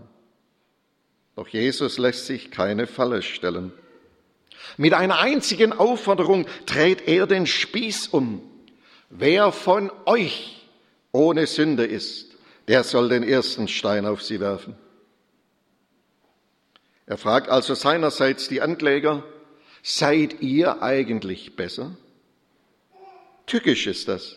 Doch 1.40 1.48
Jesus 1.48 1.96
lässt 1.96 2.26
sich 2.26 2.50
keine 2.50 2.86
Falle 2.86 3.22
stellen. 3.22 3.72
Mit 4.76 4.92
einer 4.92 5.20
einzigen 5.20 5.72
Aufforderung 5.72 6.46
dreht 6.66 7.08
er 7.08 7.26
den 7.26 7.46
Spieß 7.46 8.08
um. 8.08 8.42
Wer 9.08 9.50
von 9.50 9.90
euch 10.04 10.66
ohne 11.12 11.46
Sünde 11.46 11.86
ist, 11.86 12.36
der 12.68 12.84
soll 12.84 13.08
den 13.08 13.22
ersten 13.22 13.68
Stein 13.68 14.04
auf 14.04 14.22
sie 14.22 14.38
werfen. 14.38 14.76
Er 17.06 17.16
fragt 17.16 17.48
also 17.48 17.72
seinerseits 17.72 18.48
die 18.48 18.60
Ankläger, 18.60 19.24
seid 19.82 20.42
ihr 20.42 20.82
eigentlich 20.82 21.56
besser? 21.56 21.96
Tückisch 23.46 23.86
ist 23.86 24.08
das. 24.08 24.36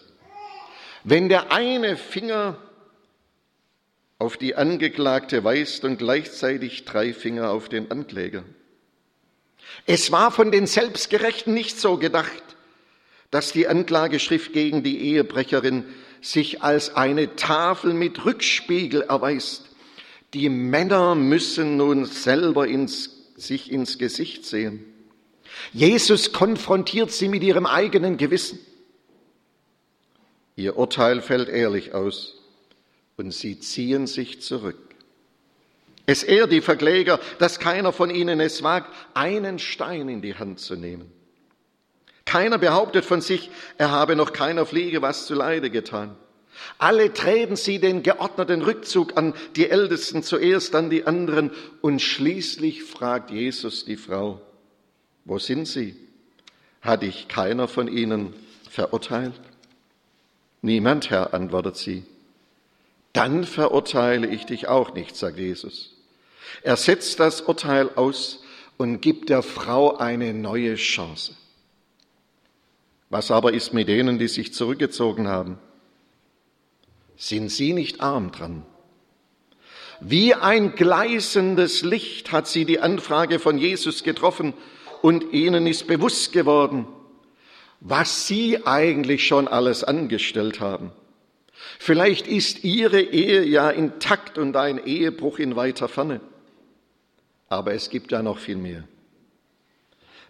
Wenn 1.03 1.27
der 1.27 1.51
eine 1.51 1.97
Finger 1.97 2.55
auf 4.23 4.37
die 4.37 4.55
Angeklagte 4.55 5.43
weist 5.43 5.83
und 5.83 5.97
gleichzeitig 5.97 6.85
drei 6.85 7.13
Finger 7.13 7.51
auf 7.51 7.67
den 7.67 7.91
Ankläger. 7.91 8.45
Es 9.85 10.13
war 10.13 10.31
von 10.31 10.49
den 10.49 10.65
Selbstgerechten 10.65 11.53
nicht 11.53 11.77
so 11.77 11.97
gedacht, 11.97 12.41
dass 13.31 13.51
die 13.51 13.67
Anklageschrift 13.67 14.53
gegen 14.53 14.81
die 14.81 15.09
Ehebrecherin 15.09 15.83
sich 16.21 16.63
als 16.63 16.95
eine 16.95 17.35
Tafel 17.35 17.93
mit 17.93 18.23
Rückspiegel 18.23 19.01
erweist. 19.01 19.65
Die 20.33 20.47
Männer 20.47 21.15
müssen 21.15 21.75
nun 21.75 22.05
selber 22.05 22.65
ins, 22.65 23.33
sich 23.35 23.69
ins 23.73 23.97
Gesicht 23.97 24.45
sehen. 24.45 24.85
Jesus 25.73 26.31
konfrontiert 26.31 27.11
sie 27.11 27.27
mit 27.27 27.43
ihrem 27.43 27.65
eigenen 27.65 28.15
Gewissen. 28.15 28.57
Ihr 30.55 30.77
Urteil 30.77 31.21
fällt 31.21 31.49
ehrlich 31.49 31.93
aus 31.93 32.39
und 33.17 33.33
sie 33.33 33.59
ziehen 33.59 34.07
sich 34.07 34.41
zurück. 34.41 34.77
Es 36.05 36.23
ehrt 36.23 36.51
die 36.51 36.61
Verkläger, 36.61 37.19
dass 37.39 37.59
keiner 37.59 37.93
von 37.93 38.09
ihnen 38.09 38.39
es 38.39 38.63
wagt, 38.63 38.93
einen 39.13 39.59
Stein 39.59 40.09
in 40.09 40.21
die 40.21 40.35
Hand 40.35 40.59
zu 40.59 40.75
nehmen. 40.75 41.11
Keiner 42.25 42.57
behauptet 42.57 43.05
von 43.05 43.21
sich, 43.21 43.49
er 43.77 43.91
habe 43.91 44.15
noch 44.15 44.33
keiner 44.33 44.65
Fliege 44.65 45.01
was 45.01 45.25
zu 45.27 45.33
Leide 45.33 45.69
getan. 45.69 46.15
Alle 46.77 47.13
treten 47.13 47.55
sie 47.55 47.79
den 47.79 48.03
geordneten 48.03 48.61
Rückzug 48.61 49.17
an, 49.17 49.33
die 49.55 49.69
Ältesten 49.69 50.23
zuerst, 50.23 50.73
dann 50.73 50.89
die 50.89 51.05
anderen, 51.05 51.51
und 51.81 52.01
schließlich 52.01 52.83
fragt 52.83 53.31
Jesus 53.31 53.85
die 53.85 53.97
Frau, 53.97 54.41
wo 55.25 55.39
sind 55.39 55.67
sie? 55.67 55.95
Hat 56.81 57.01
dich 57.01 57.27
keiner 57.27 57.67
von 57.67 57.87
ihnen 57.87 58.33
verurteilt? 58.69 59.33
Niemand, 60.61 61.09
Herr, 61.09 61.33
antwortet 61.33 61.77
sie. 61.77 62.03
Dann 63.13 63.43
verurteile 63.43 64.27
ich 64.27 64.45
dich 64.45 64.67
auch 64.67 64.93
nicht, 64.95 65.15
sagt 65.15 65.37
Jesus. 65.37 65.95
Er 66.63 66.77
setzt 66.77 67.19
das 67.19 67.41
Urteil 67.41 67.91
aus 67.95 68.43
und 68.77 69.01
gibt 69.01 69.29
der 69.29 69.43
Frau 69.43 69.97
eine 69.97 70.33
neue 70.33 70.75
Chance. 70.75 71.35
Was 73.09 73.29
aber 73.29 73.53
ist 73.53 73.73
mit 73.73 73.87
denen, 73.87 74.17
die 74.17 74.27
sich 74.27 74.53
zurückgezogen 74.53 75.27
haben? 75.27 75.59
Sind 77.15 77.49
sie 77.49 77.73
nicht 77.73 78.01
arm 78.01 78.31
dran? 78.31 78.65
Wie 79.99 80.33
ein 80.33 80.73
gleißendes 80.73 81.83
Licht 81.83 82.31
hat 82.31 82.47
sie 82.47 82.65
die 82.65 82.79
Anfrage 82.79 83.37
von 83.39 83.59
Jesus 83.59 84.03
getroffen 84.03 84.53
und 85.03 85.31
ihnen 85.31 85.67
ist 85.67 85.85
bewusst 85.85 86.33
geworden, 86.33 86.87
was 87.79 88.27
sie 88.27 88.65
eigentlich 88.65 89.27
schon 89.27 89.47
alles 89.47 89.83
angestellt 89.83 90.59
haben. 90.59 90.91
Vielleicht 91.79 92.27
ist 92.27 92.63
ihre 92.63 93.01
Ehe 93.01 93.43
ja 93.43 93.69
intakt 93.69 94.37
und 94.37 94.55
ein 94.55 94.85
Ehebruch 94.85 95.39
in 95.39 95.55
weiter 95.55 95.87
Ferne. 95.87 96.21
Aber 97.49 97.73
es 97.73 97.89
gibt 97.89 98.11
ja 98.11 98.21
noch 98.21 98.39
viel 98.39 98.57
mehr. 98.57 98.87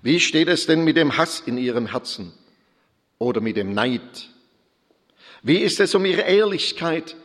Wie 0.01 0.19
steht 0.19 0.49
es 0.49 0.65
denn 0.65 0.83
mit 0.83 0.97
dem 0.97 1.17
Hass 1.17 1.41
in 1.45 1.57
ihrem 1.57 1.87
Herzen 1.87 2.33
oder 3.19 3.39
mit 3.39 3.55
dem 3.55 3.73
Neid? 3.73 4.29
Wie 5.41 5.57
ist 5.57 5.79
es 5.79 5.95
um 5.95 6.05
ihre 6.05 6.21
Ehrlichkeit 6.21 7.15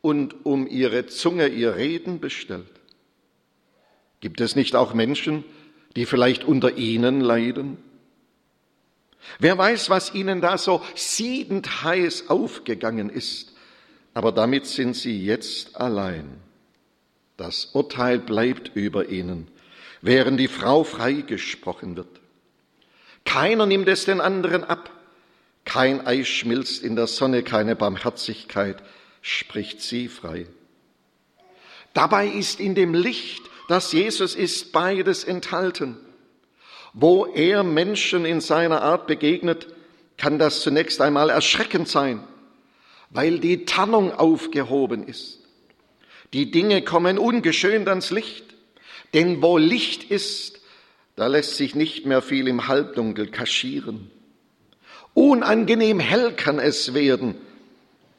und 0.00 0.46
um 0.46 0.66
ihre 0.66 1.06
Zunge, 1.06 1.48
ihr 1.48 1.76
Reden 1.76 2.20
bestellt? 2.20 2.70
Gibt 4.20 4.40
es 4.40 4.56
nicht 4.56 4.74
auch 4.74 4.94
Menschen, 4.94 5.44
die 5.94 6.06
vielleicht 6.06 6.44
unter 6.44 6.78
ihnen 6.78 7.20
leiden? 7.20 7.78
Wer 9.38 9.58
weiß, 9.58 9.90
was 9.90 10.14
ihnen 10.14 10.40
da 10.40 10.58
so 10.58 10.82
siedend 10.94 11.84
heiß 11.84 12.28
aufgegangen 12.28 13.10
ist. 13.10 13.52
Aber 14.14 14.32
damit 14.32 14.66
sind 14.66 14.96
sie 14.96 15.24
jetzt 15.24 15.76
allein. 15.76 16.40
Das 17.36 17.66
Urteil 17.66 18.18
bleibt 18.18 18.74
über 18.74 19.08
ihnen, 19.08 19.48
während 20.00 20.40
die 20.40 20.48
Frau 20.48 20.84
freigesprochen 20.84 21.96
wird. 21.96 22.20
Keiner 23.26 23.66
nimmt 23.66 23.88
es 23.88 24.06
den 24.06 24.20
anderen 24.20 24.64
ab. 24.64 24.90
Kein 25.64 26.06
Eis 26.06 26.28
schmilzt 26.28 26.82
in 26.82 26.96
der 26.96 27.08
Sonne, 27.08 27.42
keine 27.42 27.76
Barmherzigkeit 27.76 28.82
spricht 29.20 29.82
sie 29.82 30.08
frei. 30.08 30.46
Dabei 31.92 32.28
ist 32.28 32.60
in 32.60 32.74
dem 32.76 32.94
Licht, 32.94 33.42
das 33.68 33.92
Jesus 33.92 34.36
ist, 34.36 34.70
beides 34.70 35.24
enthalten. 35.24 35.96
Wo 36.98 37.26
er 37.26 37.62
Menschen 37.62 38.24
in 38.24 38.40
seiner 38.40 38.80
Art 38.80 39.06
begegnet, 39.06 39.66
kann 40.16 40.38
das 40.38 40.62
zunächst 40.62 41.02
einmal 41.02 41.28
erschreckend 41.28 41.88
sein, 41.88 42.24
weil 43.10 43.38
die 43.38 43.66
Tarnung 43.66 44.12
aufgehoben 44.12 45.06
ist. 45.06 45.40
Die 46.32 46.50
Dinge 46.50 46.80
kommen 46.80 47.18
ungeschönt 47.18 47.86
ans 47.88 48.10
Licht, 48.10 48.46
denn 49.12 49.42
wo 49.42 49.58
Licht 49.58 50.10
ist, 50.10 50.58
da 51.16 51.26
lässt 51.26 51.56
sich 51.56 51.74
nicht 51.74 52.06
mehr 52.06 52.22
viel 52.22 52.48
im 52.48 52.66
Halbdunkel 52.66 53.30
kaschieren. 53.30 54.10
Unangenehm 55.12 56.00
hell 56.00 56.32
kann 56.32 56.58
es 56.58 56.94
werden, 56.94 57.34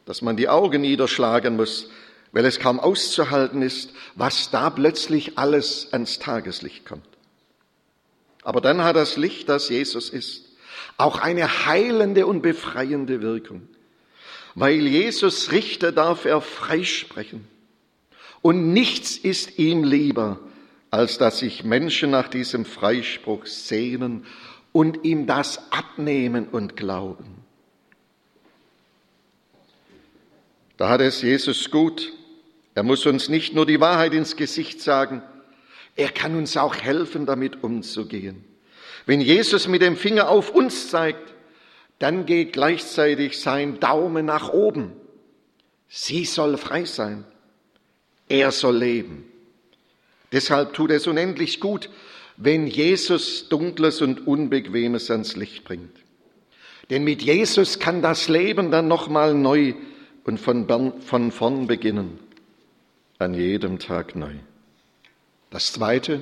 dass 0.05 0.21
man 0.21 0.37
die 0.37 0.49
Augen 0.49 0.81
niederschlagen 0.81 1.55
muss, 1.55 1.89
weil 2.31 2.45
es 2.45 2.59
kaum 2.59 2.79
auszuhalten 2.79 3.63
ist, 3.63 3.91
was 4.13 4.51
da 4.51 4.69
plötzlich 4.69 5.35
alles 5.39 5.91
ans 5.93 6.19
Tageslicht 6.19 6.85
kommt. 6.85 7.16
Aber 8.47 8.61
dann 8.61 8.81
hat 8.81 8.95
das 8.95 9.17
Licht, 9.17 9.49
das 9.49 9.67
Jesus 9.67 10.09
ist, 10.09 10.45
auch 10.95 11.19
eine 11.19 11.65
heilende 11.65 12.25
und 12.25 12.41
befreiende 12.41 13.21
Wirkung. 13.21 13.67
Weil 14.55 14.87
Jesus 14.87 15.51
Richter 15.51 15.91
darf 15.91 16.23
er 16.23 16.39
freisprechen. 16.39 17.45
Und 18.41 18.71
nichts 18.71 19.17
ist 19.17 19.59
ihm 19.59 19.83
lieber, 19.83 20.39
als 20.91 21.17
dass 21.17 21.39
sich 21.39 21.65
Menschen 21.65 22.11
nach 22.11 22.29
diesem 22.29 22.63
Freispruch 22.63 23.47
sehnen 23.47 24.25
und 24.71 25.03
ihm 25.03 25.27
das 25.27 25.69
abnehmen 25.73 26.47
und 26.47 26.77
glauben. 26.77 27.43
Da 30.77 30.87
hat 30.87 31.01
es 31.01 31.21
Jesus 31.21 31.69
gut. 31.69 32.13
Er 32.75 32.83
muss 32.83 33.05
uns 33.05 33.27
nicht 33.27 33.53
nur 33.53 33.65
die 33.65 33.81
Wahrheit 33.81 34.13
ins 34.13 34.37
Gesicht 34.37 34.79
sagen, 34.79 35.21
er 35.97 36.09
kann 36.09 36.35
uns 36.35 36.55
auch 36.55 36.75
helfen, 36.75 37.25
damit 37.25 37.63
umzugehen. 37.63 38.45
Wenn 39.05 39.19
Jesus 39.19 39.67
mit 39.67 39.81
dem 39.81 39.97
Finger 39.97 40.29
auf 40.29 40.51
uns 40.51 40.89
zeigt, 40.89 41.33
dann 41.99 42.25
geht 42.25 42.53
gleichzeitig 42.53 43.39
sein 43.39 43.79
Daumen 43.79 44.27
nach 44.27 44.49
oben. 44.49 44.93
Sie 45.89 46.25
soll 46.25 46.57
frei 46.57 46.85
sein. 46.85 47.25
Er 48.29 48.51
soll 48.51 48.77
leben. 48.77 49.25
Deshalb 50.31 50.73
tut 50.73 50.91
es 50.91 51.07
unendlich 51.07 51.59
gut, 51.59 51.89
wenn 52.35 52.67
Jesus 52.67 53.49
Dunkles 53.49 54.01
und 54.01 54.27
Unbequemes 54.27 55.09
ans 55.09 55.35
Licht 55.35 55.63
bringt. 55.63 55.97
Denn 56.89 57.03
mit 57.03 57.23
Jesus 57.23 57.79
kann 57.79 58.01
das 58.01 58.27
Leben 58.27 58.69
dann 58.69 58.87
nochmal 58.87 59.33
neu 59.33 59.73
und 60.25 60.39
von, 60.39 60.67
von 61.01 61.31
vorn 61.31 61.65
beginnen. 61.65 62.19
An 63.17 63.33
jedem 63.33 63.79
Tag 63.79 64.15
neu. 64.15 64.35
Das 65.49 65.71
Zweite, 65.73 66.21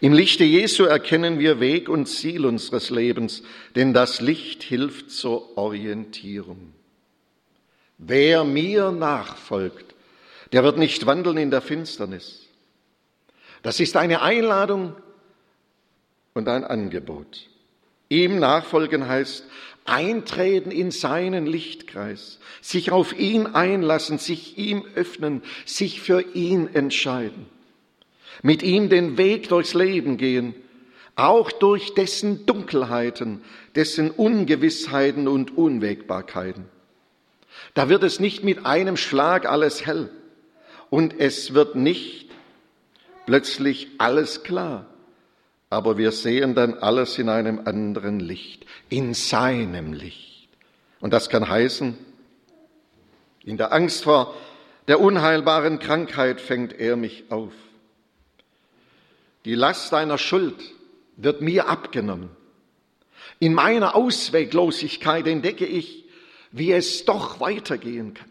im 0.00 0.12
Lichte 0.12 0.44
Jesu 0.44 0.84
erkennen 0.84 1.38
wir 1.38 1.60
Weg 1.60 1.88
und 1.88 2.06
Ziel 2.06 2.44
unseres 2.44 2.90
Lebens, 2.90 3.42
denn 3.74 3.92
das 3.92 4.20
Licht 4.20 4.62
hilft 4.62 5.10
zur 5.10 5.56
Orientierung. 5.56 6.72
Wer 7.98 8.44
mir 8.44 8.90
nachfolgt, 8.90 9.94
der 10.52 10.64
wird 10.64 10.76
nicht 10.76 11.06
wandeln 11.06 11.36
in 11.36 11.50
der 11.50 11.62
Finsternis. 11.62 12.48
Das 13.62 13.80
ist 13.80 13.96
eine 13.96 14.22
Einladung 14.22 14.96
und 16.34 16.48
ein 16.48 16.64
Angebot. 16.64 17.48
Ihm 18.08 18.38
nachfolgen 18.38 19.06
heißt 19.08 19.44
eintreten 19.84 20.70
in 20.70 20.90
seinen 20.90 21.46
Lichtkreis, 21.46 22.38
sich 22.60 22.90
auf 22.90 23.18
ihn 23.18 23.46
einlassen, 23.46 24.18
sich 24.18 24.58
ihm 24.58 24.84
öffnen, 24.94 25.42
sich 25.64 26.00
für 26.00 26.22
ihn 26.34 26.68
entscheiden, 26.72 27.46
mit 28.42 28.62
ihm 28.62 28.88
den 28.88 29.18
Weg 29.18 29.48
durchs 29.48 29.74
Leben 29.74 30.16
gehen, 30.16 30.54
auch 31.16 31.52
durch 31.52 31.94
dessen 31.94 32.46
Dunkelheiten, 32.46 33.42
dessen 33.74 34.10
Ungewissheiten 34.10 35.28
und 35.28 35.56
Unwägbarkeiten. 35.56 36.64
Da 37.74 37.88
wird 37.88 38.02
es 38.02 38.20
nicht 38.20 38.44
mit 38.44 38.64
einem 38.64 38.96
Schlag 38.96 39.46
alles 39.46 39.84
hell 39.86 40.10
und 40.90 41.18
es 41.18 41.54
wird 41.54 41.74
nicht 41.74 42.30
plötzlich 43.26 43.88
alles 43.98 44.42
klar, 44.42 44.86
aber 45.72 45.96
wir 45.96 46.12
sehen 46.12 46.54
dann 46.54 46.74
alles 46.74 47.16
in 47.16 47.30
einem 47.30 47.62
anderen 47.64 48.20
Licht, 48.20 48.66
in 48.90 49.14
seinem 49.14 49.94
Licht. 49.94 50.50
Und 51.00 51.14
das 51.14 51.30
kann 51.30 51.48
heißen, 51.48 51.96
in 53.42 53.56
der 53.56 53.72
Angst 53.72 54.04
vor 54.04 54.34
der 54.86 55.00
unheilbaren 55.00 55.78
Krankheit 55.78 56.42
fängt 56.42 56.78
er 56.78 56.96
mich 56.96 57.24
auf. 57.30 57.54
Die 59.46 59.54
Last 59.54 59.94
deiner 59.94 60.18
Schuld 60.18 60.62
wird 61.16 61.40
mir 61.40 61.68
abgenommen. 61.70 62.28
In 63.38 63.54
meiner 63.54 63.94
Ausweglosigkeit 63.94 65.26
entdecke 65.26 65.64
ich, 65.64 66.04
wie 66.50 66.72
es 66.72 67.06
doch 67.06 67.40
weitergehen 67.40 68.12
kann. 68.12 68.30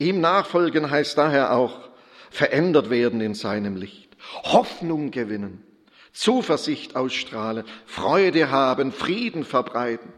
Ihm 0.00 0.20
nachfolgen 0.20 0.90
heißt 0.90 1.16
daher 1.16 1.52
auch 1.52 1.88
verändert 2.30 2.90
werden 2.90 3.20
in 3.20 3.34
seinem 3.34 3.76
Licht, 3.76 4.16
Hoffnung 4.42 5.12
gewinnen, 5.12 5.69
Zuversicht 6.12 6.96
ausstrahlen, 6.96 7.64
Freude 7.86 8.50
haben, 8.50 8.92
Frieden 8.92 9.44
verbreiten. 9.44 10.12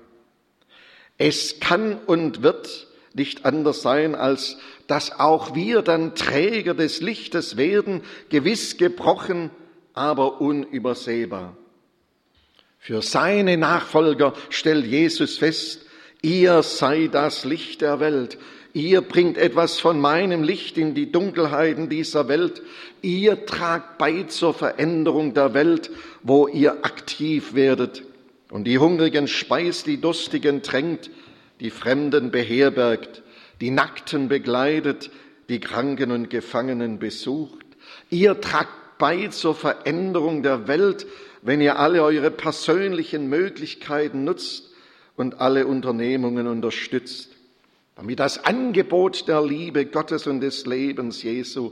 Es 1.18 1.60
kann 1.60 1.98
und 2.06 2.42
wird 2.42 2.86
nicht 3.14 3.44
anders 3.44 3.82
sein, 3.82 4.14
als 4.14 4.56
dass 4.86 5.18
auch 5.18 5.54
wir 5.54 5.82
dann 5.82 6.14
Träger 6.14 6.74
des 6.74 7.00
Lichtes 7.00 7.56
werden, 7.56 8.02
gewiss 8.30 8.78
gebrochen, 8.78 9.50
aber 9.94 10.40
unübersehbar. 10.40 11.56
Für 12.78 13.02
seine 13.02 13.56
Nachfolger 13.56 14.34
stellt 14.48 14.86
Jesus 14.86 15.38
fest, 15.38 15.86
ihr 16.22 16.62
sei 16.62 17.08
das 17.08 17.44
Licht 17.44 17.80
der 17.80 18.00
Welt. 18.00 18.38
Ihr 18.74 19.02
bringt 19.02 19.36
etwas 19.36 19.80
von 19.80 20.00
meinem 20.00 20.42
Licht 20.42 20.78
in 20.78 20.94
die 20.94 21.12
Dunkelheiten 21.12 21.88
dieser 21.88 22.28
Welt. 22.28 22.62
Ihr 23.02 23.44
tragt 23.44 23.98
bei 23.98 24.22
zur 24.24 24.54
Veränderung 24.54 25.34
der 25.34 25.52
Welt, 25.52 25.90
wo 26.22 26.48
ihr 26.48 26.84
aktiv 26.84 27.54
werdet 27.54 28.02
und 28.50 28.64
die 28.64 28.78
Hungrigen 28.78 29.28
speist, 29.28 29.86
die 29.86 30.00
Durstigen 30.00 30.62
tränkt, 30.62 31.10
die 31.60 31.70
Fremden 31.70 32.30
beherbergt, 32.30 33.22
die 33.60 33.70
Nackten 33.70 34.28
begleitet, 34.28 35.10
die 35.48 35.60
Kranken 35.60 36.10
und 36.10 36.30
Gefangenen 36.30 36.98
besucht. 36.98 37.64
Ihr 38.10 38.40
tragt 38.40 38.98
bei 38.98 39.28
zur 39.28 39.54
Veränderung 39.54 40.42
der 40.42 40.68
Welt, 40.68 41.06
wenn 41.40 41.60
ihr 41.60 41.78
alle 41.78 42.02
eure 42.02 42.30
persönlichen 42.30 43.28
Möglichkeiten 43.28 44.24
nutzt 44.24 44.70
und 45.16 45.40
alle 45.40 45.66
Unternehmungen 45.66 46.46
unterstützt, 46.46 47.31
damit 48.02 48.18
das 48.18 48.44
Angebot 48.44 49.28
der 49.28 49.46
Liebe 49.46 49.86
Gottes 49.86 50.26
und 50.26 50.40
des 50.40 50.66
Lebens 50.66 51.22
Jesu 51.22 51.70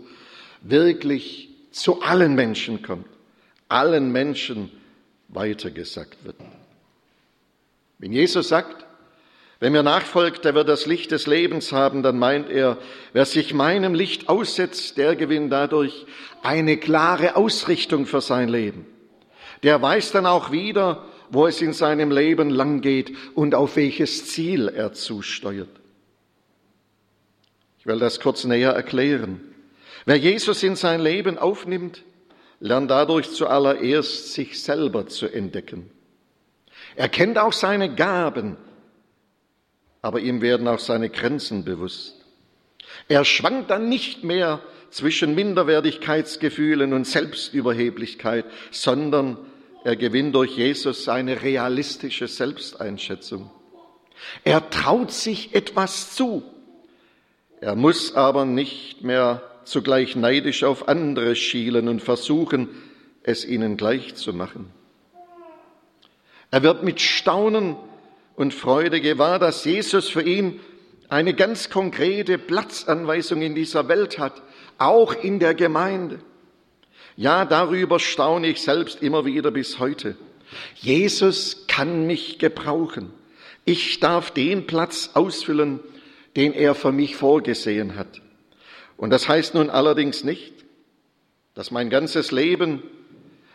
wirklich 0.61 1.49
zu 1.73 2.03
allen 2.03 2.37
Menschen 2.37 2.83
kommt, 2.83 3.09
allen 3.69 4.13
Menschen 4.13 4.71
weitergesagt 5.27 6.25
wird. 6.25 6.37
Wenn 7.99 8.13
Jesus 8.13 8.47
sagt, 8.47 8.87
wenn 9.59 9.73
mir 9.73 9.83
nachfolgt, 9.83 10.45
der 10.45 10.55
wird 10.55 10.69
das 10.69 10.87
Licht 10.87 11.11
des 11.11 11.27
Lebens 11.27 11.73
haben, 11.73 12.05
dann 12.05 12.21
meint 12.21 12.49
er, 12.49 12.79
wer 13.13 13.25
sich 13.25 13.53
meinem 13.53 13.93
Licht 13.93 14.29
aussetzt, 14.29 14.99
der 14.99 15.17
gewinnt 15.17 15.51
dadurch 15.51 16.07
eine 16.45 16.77
klare 16.77 17.35
Ausrichtung 17.35 18.07
für 18.07 18.21
sein 18.21 18.49
Leben. 18.49 18.87
Der 19.65 19.83
weiß 19.83 20.13
dann 20.13 20.27
auch 20.27 20.53
wieder, 20.53 21.07
wo 21.31 21.49
es 21.49 21.61
in 21.61 21.73
seinem 21.73 22.13
Leben 22.13 22.51
lang 22.51 22.83
geht 22.83 23.13
und 23.35 23.57
auf 23.57 23.75
welches 23.75 24.27
Ziel 24.27 24.69
er 24.69 24.93
zusteuert. 24.93 25.80
Ich 27.81 27.87
will 27.87 27.99
das 27.99 28.21
kurz 28.21 28.45
näher 28.45 28.73
erklären. 28.73 29.41
Wer 30.05 30.17
Jesus 30.17 30.63
in 30.63 30.77
sein 30.77 31.01
Leben 31.01 31.39
aufnimmt, 31.39 32.03
lernt 32.61 32.91
dadurch 32.91 33.31
zuallererst 33.31 34.35
sich 34.35 34.63
selber 34.63 35.07
zu 35.07 35.27
entdecken. 35.27 35.91
Er 36.95 37.09
kennt 37.09 37.39
auch 37.39 37.55
seine 37.55 37.95
Gaben, 37.95 38.59
aber 40.03 40.21
ihm 40.21 40.43
werden 40.43 40.69
auch 40.69 40.79
seine 40.79 41.09
Grenzen 41.09 41.65
bewusst. 41.65 42.17
Er 43.09 43.25
schwankt 43.25 43.71
dann 43.71 43.89
nicht 43.89 44.25
mehr 44.25 44.61
zwischen 44.91 45.35
Minderwertigkeitsgefühlen 45.35 46.93
und 46.93 47.07
Selbstüberheblichkeit, 47.07 48.45
sondern 48.71 49.39
er 49.85 49.97
gewinnt 49.97 50.35
durch 50.35 50.55
Jesus 50.55 51.05
seine 51.05 51.41
realistische 51.41 52.29
Selbsteinschätzung. 52.29 53.51
Er 54.45 54.69
traut 54.69 55.13
sich 55.13 55.55
etwas 55.55 56.15
zu. 56.15 56.43
Er 57.61 57.75
muss 57.75 58.15
aber 58.15 58.47
nicht 58.47 59.03
mehr 59.03 59.43
zugleich 59.65 60.17
neidisch 60.17 60.65
auf 60.65 60.89
andere 60.89 61.37
schielen 61.37 61.89
und 61.89 62.03
versuchen, 62.03 62.69
es 63.23 63.45
ihnen 63.45 63.77
gleich 63.77 64.15
zu 64.15 64.33
machen. 64.33 64.71
Er 66.51 66.63
wird 66.63 66.83
mit 66.83 67.01
Staunen 67.01 67.77
und 68.35 68.55
Freude 68.55 69.01
gewahr, 69.01 69.39
dass 69.39 69.65
Jesus 69.65 70.09
für 70.09 70.23
ihn 70.23 70.59
eine 71.11 71.35
ganz 71.35 71.71
konkrete 71.71 72.39
Platzanweisung 72.39 73.43
in 73.43 73.55
dieser 73.55 73.89
Welt 73.89 74.19
hat, 74.19 74.41
auch 74.79 75.13
in 75.13 75.39
der 75.39 75.55
Gemeinde. 75.55 76.21
Ja, 77.17 77.45
darüber 77.45 78.01
staune 78.01 78.49
ich 78.49 78.63
selbst 78.63 79.03
immer 79.03 79.27
wieder 79.27 79.51
bis 79.51 79.79
heute. 79.79 80.17
Jesus 80.77 81.65
kann 81.69 82.07
mich 82.07 82.39
gebrauchen. 82.39 83.13
Ich 83.65 84.01
darf 84.01 84.31
den 84.31 84.67
Platz 84.67 85.11
ausfüllen, 85.15 85.81
den 86.37 86.53
er 86.53 86.75
für 86.75 86.93
mich 86.93 87.17
vorgesehen 87.17 87.97
hat. 87.97 88.21
Und 88.97 89.11
das 89.11 89.29
heißt 89.29 89.55
nun 89.55 89.71
allerdings 89.71 90.25
nicht, 90.25 90.53
dass 91.55 91.71
mein 91.71 91.91
ganzes 91.91 92.31
Leben 92.31 92.83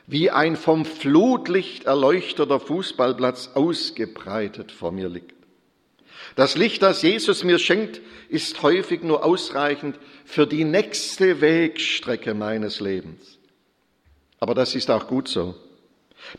wie 0.08 0.30
ein 0.30 0.56
vom 0.56 0.86
Flutlicht 0.86 1.86
erleuchteter 1.86 2.60
Fußballplatz 2.60 3.52
ausgebreitet 3.54 4.72
vor 4.72 4.92
mir 4.92 5.10
liegt. 5.10 5.34
Das 6.36 6.58
Licht, 6.58 6.82
das 6.82 7.02
Jesus 7.02 7.44
mir 7.44 7.60
schenkt, 7.60 8.02
ist 8.30 8.62
häufig 8.62 9.04
nur 9.04 9.24
ausreichend 9.24 9.98
für 10.26 10.46
die 10.46 10.64
nächste 10.64 11.42
Wegstrecke 11.42 12.34
meines 12.34 12.80
Lebens. 12.80 13.40
Aber 14.40 14.54
das 14.54 14.76
ist 14.76 14.92
auch 14.92 15.08
gut 15.08 15.28
so. 15.28 15.56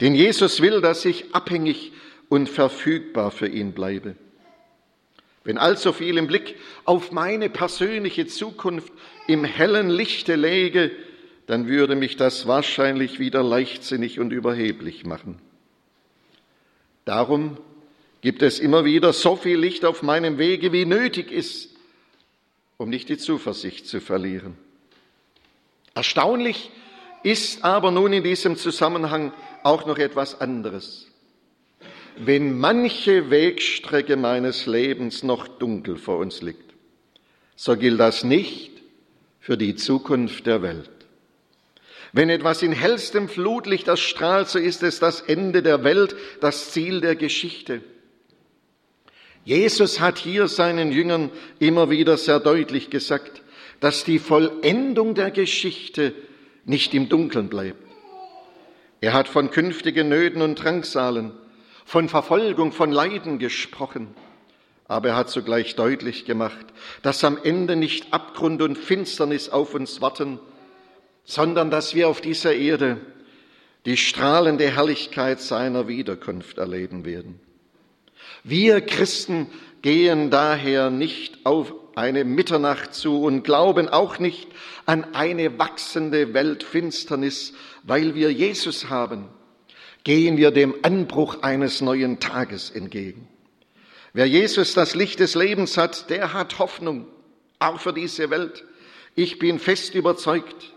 Denn 0.01 0.15
Jesus 0.15 0.61
will, 0.61 0.81
dass 0.81 1.05
ich 1.05 1.35
abhängig 1.35 1.93
und 2.29 2.49
verfügbar 2.49 3.31
für 3.31 3.49
ihn 3.49 3.73
bleibe. 3.73 4.17
Wenn 5.47 5.59
allzu 5.59 5.93
viel 5.93 6.19
im 6.19 6.27
Blick 6.27 6.57
auf 6.85 7.13
meine 7.13 7.49
persönliche 7.49 8.27
Zukunft 8.27 8.93
im 9.29 9.45
hellen 9.45 9.89
Lichte 9.89 10.35
läge, 10.35 10.91
dann 11.47 11.69
würde 11.69 11.95
mich 11.95 12.17
das 12.17 12.49
wahrscheinlich 12.49 13.21
wieder 13.21 13.45
leichtsinnig 13.45 14.19
und 14.19 14.33
überheblich 14.33 15.07
machen. 15.07 15.39
Darum 17.05 17.59
gibt 18.23 18.43
es 18.43 18.59
immer 18.59 18.85
wieder 18.85 19.13
so 19.13 19.37
viel 19.37 19.57
Licht 19.57 19.85
auf 19.85 20.03
meinem 20.03 20.39
Wege, 20.39 20.73
wie 20.73 20.85
nötig 20.85 21.31
ist, 21.31 21.71
um 22.77 22.91
nicht 22.91 23.09
die 23.09 23.17
Zuversicht 23.17 23.87
zu 23.87 24.01
verlieren. 24.01 24.59
Erstaunlich 25.95 26.73
ist 27.23 27.63
aber 27.63 27.93
nun 27.93 28.13
in 28.13 28.25
diesem 28.25 28.57
Zusammenhang 28.57 29.33
auch 29.63 29.87
noch 29.87 29.99
etwas 29.99 30.41
anderes. 30.41 31.07
Wenn 32.19 32.59
manche 32.59 33.31
Wegstrecke 33.31 34.17
meines 34.17 34.67
Lebens 34.67 35.23
noch 35.23 35.47
dunkel 35.49 35.97
vor 35.97 36.19
uns 36.19 36.41
liegt, 36.41 36.75
so 37.57 37.77
gilt 37.77 38.01
das 38.01 38.25
nicht 38.25 38.71
für 39.39 39.57
die 39.57 39.77
Zukunft 39.77 40.47
der 40.47 40.63
Welt. 40.63 40.91
Wenn 42.13 42.31
etwas 42.31 42.63
in 42.63 42.73
hellstem 42.73 43.29
Flutlicht 43.29 43.89
erstrahlt, 43.89 44.49
so 44.49 44.59
ist 44.59 44.83
es 44.83 44.99
das 44.99 45.21
Ende 45.21 45.63
der 45.63 45.85
Welt, 45.85 46.17
das 46.41 46.73
Ziel 46.73 47.03
der 47.03 47.17
Geschichte. 47.17 47.83
Jesus 49.45 50.01
hat 50.01 50.19
hier 50.19 50.49
seinen 50.49 50.93
Jüngern 50.93 51.31
immer 51.59 51.91
wieder 51.91 52.17
sehr 52.17 52.41
deutlich 52.41 52.91
gesagt, 52.91 53.43
dass 53.81 54.05
die 54.05 54.19
Vollendung 54.19 55.15
der 55.15 55.31
Geschichte 55.31 56.15
nicht 56.65 56.95
im 56.95 57.09
Dunkeln 57.09 57.49
bleibt. 57.49 57.83
Er 59.01 59.13
hat 59.13 59.29
von 59.29 59.51
künftigen 59.51 60.09
Nöten 60.09 60.41
und 60.41 60.57
Drangsalen, 60.57 61.33
von 61.87 62.09
Verfolgung, 62.09 62.73
von 62.73 62.91
Leiden 62.91 63.39
gesprochen. 63.39 64.09
Aber 64.89 65.11
er 65.11 65.17
hat 65.17 65.31
zugleich 65.31 65.77
deutlich 65.77 66.25
gemacht, 66.25 66.67
dass 67.03 67.25
am 67.25 67.39
Ende 67.43 67.77
nicht 67.77 68.13
Abgrund 68.13 68.61
und 68.61 68.77
Finsternis 68.77 69.49
auf 69.49 69.73
uns 69.75 70.01
warten, 70.01 70.39
sondern 71.25 71.71
dass 71.71 71.95
wir 71.95 72.09
auf 72.09 72.21
dieser 72.21 72.55
Erde 72.55 72.99
die 73.87 73.97
strahlende 73.97 74.69
Herrlichkeit 74.69 75.41
seiner 75.41 75.87
Wiederkunft 75.87 76.59
erleben 76.59 77.05
werden. 77.05 77.41
Wir 78.43 78.81
Christen 78.81 79.47
gehen 79.83 80.31
daher 80.31 80.91
nicht 80.91 81.47
auf 81.47 81.73
eine 81.95 82.25
Mitternacht 82.25 82.95
zu 82.95 83.23
und 83.23 83.45
glauben 83.45 83.89
auch 83.89 84.19
nicht 84.19 84.49
an 84.87 85.15
eine 85.15 85.59
wachsende 85.59 86.35
Weltfinsternis, 86.35 87.53
weil 87.85 88.15
wir 88.17 88.33
Jesus 88.33 88.91
haben, 88.91 89.29
gehen 90.07 90.37
wir 90.37 90.53
dem 90.53 90.73
Anbruch 90.83 91.43
eines 91.43 91.81
neuen 91.81 92.21
Tages 92.21 92.71
entgegen. 92.71 93.27
Wer 94.13 94.27
Jesus 94.27 94.73
das 94.73 94.95
Licht 94.95 95.19
des 95.19 95.35
Lebens 95.35 95.77
hat, 95.77 96.11
der 96.11 96.33
hat 96.33 96.61
Hoffnung, 96.61 97.09
auch 97.59 97.81
für 97.81 97.93
diese 97.93 98.31
Welt. 98.31 98.65
Ich 99.17 99.41
bin 99.41 99.59
fest 99.59 99.97
überzeugt, 99.97 100.73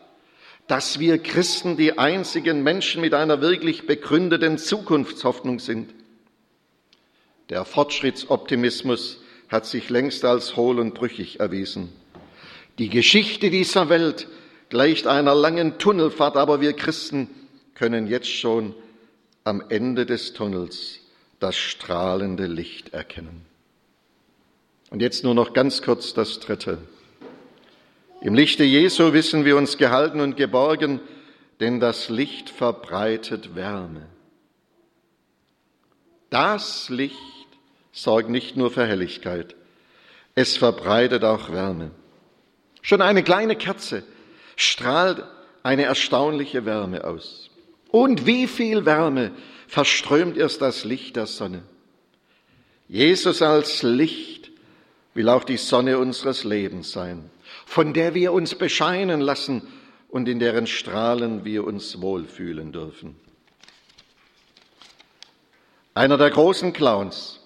dass 0.65 0.98
wir 0.98 1.20
Christen 1.20 1.78
die 1.78 2.00
einzigen 2.00 2.63
Menschen 2.63 3.02
mit 3.02 3.13
einer 3.13 3.39
wirklich 3.39 3.86
begründeten 3.86 4.58
Zukunftshoffnung 4.58 5.60
sind. 5.60 5.94
Der 7.50 7.65
Fortschrittsoptimismus 7.65 9.22
hat 9.48 9.68
sich 9.68 9.92
längst 9.92 10.26
als 10.26 10.56
hohl 10.56 10.80
und 10.80 10.96
brüchig 10.96 11.39
erwiesen. 11.39 11.89
Die 12.80 12.89
Geschichte 12.89 13.52
dieser 13.52 13.89
Welt 13.89 14.28
gleicht 14.70 15.06
einer 15.06 15.36
langen 15.36 15.78
Tunnelfahrt, 15.78 16.36
aber 16.36 16.62
wir 16.62 16.74
Christen 16.74 17.30
können 17.76 18.08
jetzt 18.08 18.34
schon 18.34 18.74
am 19.43 19.63
Ende 19.69 20.06
des 20.06 20.34
Tunnels 20.34 20.99
das 21.39 21.56
strahlende 21.58 22.45
Licht 22.45 22.93
erkennen. 22.93 23.45
Und 24.89 25.02
jetzt 25.02 25.23
nur 25.23 25.34
noch 25.34 25.54
ganz 25.54 25.82
kurz 25.82 26.13
das 26.13 26.39
Dritte. 26.39 26.80
Im 28.21 28.34
Lichte 28.34 28.63
Jesu 28.63 29.13
wissen 29.13 29.45
wir 29.45 29.56
uns 29.56 29.78
gehalten 29.78 30.19
und 30.19 30.36
geborgen, 30.36 30.99
denn 31.60 31.80
das 31.80 32.10
Licht 32.10 32.49
verbreitet 32.49 33.56
Wärme. 33.56 34.08
Das 36.30 36.89
Licht 36.89 37.17
sorgt 37.91 38.30
nicht 38.30 38.56
nur 38.56 38.71
für 38.71 38.86
Helligkeit, 38.86 39.56
es 40.36 40.58
verbreitet 40.58 41.23
auch 41.23 41.52
Wärme. 41.52 41.91
Schon 42.82 43.02
eine 43.02 43.23
kleine 43.23 43.56
Kerze 43.56 44.04
strahlt 44.56 45.23
eine 45.63 45.84
erstaunliche 45.84 46.65
Wärme 46.65 47.04
aus. 47.04 47.48
Und 47.89 48.25
wie 48.25 48.47
viel 48.47 48.86
Wärme 48.86 49.32
verströmt 49.67 50.38
erst 50.38 50.62
das 50.62 50.86
Licht 50.86 51.15
der 51.15 51.25
Sonne. 51.25 51.63
Jesus 52.88 53.41
als 53.41 53.84
Licht 53.84 54.52
will 55.13 55.30
auch 55.30 55.43
die 55.43 55.58
Sonne 55.58 55.97
unseres 55.97 56.43
Lebens 56.43 56.91
sein, 56.91 57.30
von 57.65 57.93
der 57.93 58.13
wir 58.13 58.34
uns 58.34 58.56
bescheinen 58.56 59.21
lassen 59.21 59.67
und 60.10 60.28
in 60.28 60.39
deren 60.39 60.65
Strahlen 60.65 61.45
wir 61.45 61.65
uns 61.65 62.02
wohlfühlen 62.02 62.71
dürfen. 62.71 63.15
Einer 65.93 66.17
der 66.17 66.30
großen 66.30 66.73
Clowns, 66.73 67.39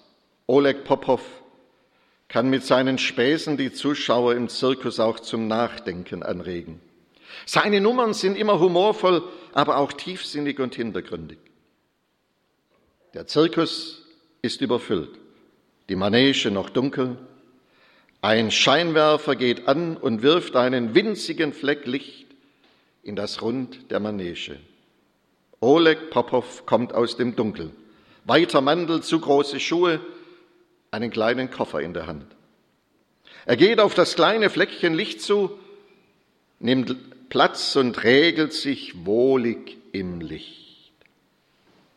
Oleg 0.46 0.84
Popov, 0.84 1.22
kann 2.28 2.48
mit 2.48 2.64
seinen 2.64 2.98
Späßen 2.98 3.56
die 3.56 3.72
Zuschauer 3.72 4.34
im 4.34 4.48
Zirkus 4.48 5.00
auch 5.00 5.20
zum 5.20 5.46
Nachdenken 5.46 6.22
anregen. 6.22 6.80
Seine 7.46 7.80
Nummern 7.80 8.14
sind 8.14 8.36
immer 8.36 8.60
humorvoll, 8.60 9.22
aber 9.54 9.78
auch 9.78 9.92
tiefsinnig 9.92 10.58
und 10.58 10.74
hintergründig. 10.74 11.38
Der 13.14 13.28
Zirkus 13.28 14.02
ist 14.42 14.60
überfüllt, 14.60 15.10
die 15.88 15.94
Manege 15.94 16.50
noch 16.50 16.68
dunkel, 16.68 17.16
ein 18.20 18.50
Scheinwerfer 18.50 19.36
geht 19.36 19.68
an 19.68 19.96
und 19.96 20.22
wirft 20.22 20.56
einen 20.56 20.94
winzigen 20.94 21.52
Fleck 21.52 21.86
Licht 21.86 22.26
in 23.04 23.14
das 23.14 23.42
Rund 23.42 23.90
der 23.90 24.00
Manege. 24.00 24.58
Oleg 25.60 26.10
Popov 26.10 26.66
kommt 26.66 26.92
aus 26.92 27.16
dem 27.16 27.36
Dunkel. 27.36 27.70
Weiter 28.24 28.60
Mantel, 28.60 29.02
zu 29.02 29.20
große 29.20 29.60
Schuhe, 29.60 30.00
einen 30.90 31.10
kleinen 31.10 31.50
Koffer 31.50 31.80
in 31.80 31.94
der 31.94 32.06
Hand. 32.06 32.26
Er 33.46 33.56
geht 33.56 33.78
auf 33.78 33.94
das 33.94 34.14
kleine 34.16 34.50
Fleckchen 34.50 34.94
Licht 34.94 35.20
zu, 35.20 35.58
nimmt 36.58 36.96
Platz 37.34 37.74
und 37.74 38.04
regelt 38.04 38.52
sich 38.52 39.04
wohlig 39.04 39.76
im 39.90 40.20
Licht. 40.20 40.92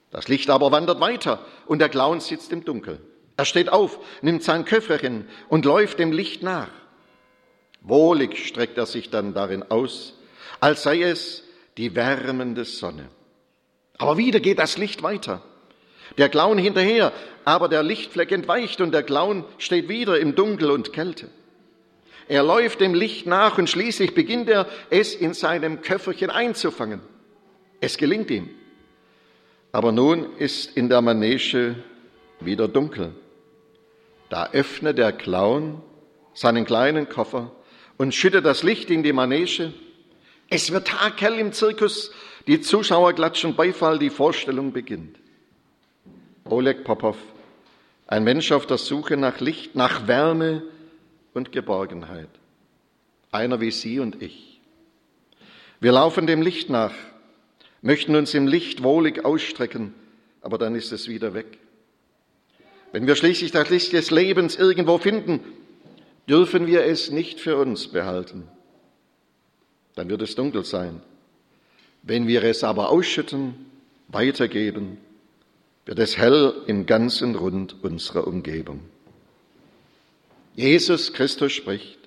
Das 0.09 0.27
Licht 0.27 0.49
aber 0.49 0.71
wandert 0.71 0.99
weiter 0.99 1.45
und 1.67 1.77
der 1.77 1.89
Clown 1.89 2.21
sitzt 2.21 2.51
im 2.51 2.65
Dunkel. 2.65 2.99
Er 3.35 3.45
steht 3.45 3.69
auf, 3.69 3.99
nimmt 4.23 4.41
sein 4.41 4.65
Köfferchen 4.65 5.27
und 5.47 5.63
läuft 5.63 5.99
dem 5.99 6.11
Licht 6.11 6.41
nach. 6.41 6.71
Wohlig 7.81 8.47
streckt 8.47 8.79
er 8.79 8.87
sich 8.87 9.11
dann 9.11 9.35
darin 9.35 9.61
aus, 9.61 10.15
als 10.59 10.81
sei 10.81 11.03
es 11.03 11.43
die 11.77 11.93
wärmende 11.93 12.65
Sonne. 12.65 13.07
Aber 13.99 14.17
wieder 14.17 14.39
geht 14.39 14.57
das 14.57 14.79
Licht 14.79 15.03
weiter. 15.03 15.43
Der 16.17 16.29
Clown 16.29 16.57
hinterher, 16.57 17.13
aber 17.45 17.69
der 17.69 17.83
Lichtfleck 17.83 18.31
entweicht 18.31 18.81
und 18.81 18.91
der 18.91 19.03
Clown 19.03 19.45
steht 19.59 19.87
wieder 19.87 20.19
im 20.19 20.33
Dunkel 20.33 20.71
und 20.71 20.93
Kälte. 20.93 21.29
Er 22.27 22.43
läuft 22.43 22.81
dem 22.81 22.93
Licht 22.93 23.25
nach 23.25 23.57
und 23.57 23.69
schließlich 23.69 24.13
beginnt 24.13 24.49
er, 24.49 24.67
es 24.89 25.15
in 25.15 25.33
seinem 25.33 25.81
Köfferchen 25.81 26.29
einzufangen. 26.29 27.01
Es 27.79 27.97
gelingt 27.97 28.29
ihm. 28.31 28.49
Aber 29.71 29.91
nun 29.91 30.35
ist 30.37 30.75
in 30.75 30.89
der 30.89 31.01
Manege 31.01 31.75
wieder 32.39 32.67
dunkel. 32.67 33.13
Da 34.29 34.49
öffnet 34.51 34.97
der 34.97 35.13
Clown 35.13 35.81
seinen 36.33 36.65
kleinen 36.65 37.07
Koffer 37.07 37.51
und 37.97 38.13
schüttet 38.13 38.45
das 38.45 38.63
Licht 38.63 38.89
in 38.89 39.03
die 39.03 39.13
Manege. 39.13 39.73
Es 40.49 40.71
wird 40.71 40.87
taghell 40.87 41.39
im 41.39 41.53
Zirkus, 41.53 42.11
die 42.45 42.61
Zuschauer 42.61 43.13
klatschen 43.13 43.55
Beifall, 43.55 43.99
die 43.99 44.09
Vorstellung 44.09 44.71
beginnt. 44.73 45.17
Oleg 46.45 46.83
Popov, 46.83 47.17
ein 48.07 48.23
Mensch 48.23 48.51
auf 48.51 48.65
der 48.65 48.77
Suche 48.77 49.17
nach 49.17 49.39
Licht, 49.39 49.75
nach 49.75 50.07
Wärme 50.07 50.63
und 51.37 51.51
Geborgenheit. 51.51 52.29
Einer 53.31 53.61
wie 53.61 53.71
Sie 53.71 53.99
und 53.99 54.21
ich. 54.21 54.59
Wir 55.79 55.91
laufen 55.91 56.27
dem 56.27 56.41
Licht 56.41 56.69
nach, 56.69 56.93
möchten 57.81 58.15
uns 58.15 58.33
im 58.33 58.47
Licht 58.47 58.83
wohlig 58.83 59.23
ausstrecken, 59.23 59.93
aber 60.41 60.57
dann 60.57 60.75
ist 60.75 60.91
es 60.91 61.07
wieder 61.07 61.33
weg. 61.33 61.59
Wenn 62.91 63.05
wir 63.05 63.15
schließlich 63.15 63.51
das 63.51 63.69
Licht 63.69 63.93
des 63.93 64.11
Lebens 64.11 64.55
irgendwo 64.55 64.97
finden, 64.97 65.39
dürfen 66.27 66.67
wir 66.67 66.83
es 66.83 67.11
nicht 67.11 67.39
für 67.39 67.57
uns 67.57 67.87
behalten. 67.87 68.47
Dann 69.95 70.09
wird 70.09 70.21
es 70.23 70.35
dunkel 70.35 70.65
sein. 70.65 71.01
Wenn 72.01 72.27
wir 72.27 72.43
es 72.43 72.63
aber 72.63 72.89
ausschütten, 72.89 73.53
weitergeben, 74.07 74.97
wird 75.85 75.99
es 75.99 76.17
hell 76.17 76.53
im 76.67 76.85
ganzen 76.85 77.35
Rund 77.35 77.75
unserer 77.83 78.25
Umgebung. 78.25 78.81
Jesus 80.57 81.13
Christus 81.13 81.53
spricht, 81.53 81.99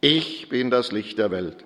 ich 0.00 0.48
bin 0.48 0.70
das 0.70 0.92
Licht 0.92 1.18
der 1.18 1.30
Welt. 1.30 1.58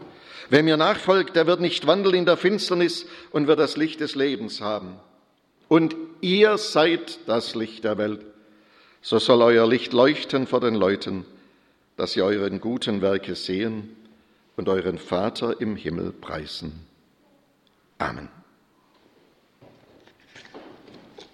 Wer 0.49 0.65
mir 0.65 0.77
nachfolgt, 0.77 1.37
der 1.37 1.47
wird 1.47 1.61
nicht 1.61 1.87
wandeln 1.87 2.17
in 2.17 2.27
der 2.27 2.37
Finsternis 2.37 3.07
und 3.31 3.47
wird 3.47 3.61
das 3.61 3.77
Licht 3.77 4.01
des 4.01 4.17
Lebens 4.17 4.61
haben. 4.61 4.97
Und 5.69 5.95
ihr 6.21 6.59
seid 6.59 7.21
das 7.29 7.55
Licht 7.55 7.85
der 7.85 7.97
Welt. 7.97 8.27
So 9.03 9.21
soll 9.21 9.41
euer 9.41 9.69
Licht 9.69 9.93
leuchten 9.93 10.49
vor 10.49 10.59
den 10.59 10.75
Leuten, 10.75 11.25
dass 11.97 12.15
sie 12.15 12.23
euren 12.23 12.61
guten 12.61 13.03
Werke 13.03 13.37
sehen 13.37 13.97
und 14.57 14.69
euren 14.69 14.99
Vater 14.99 15.61
im 15.61 15.77
Himmel 15.77 16.11
preisen. 16.11 16.73
Amen. 17.99 18.40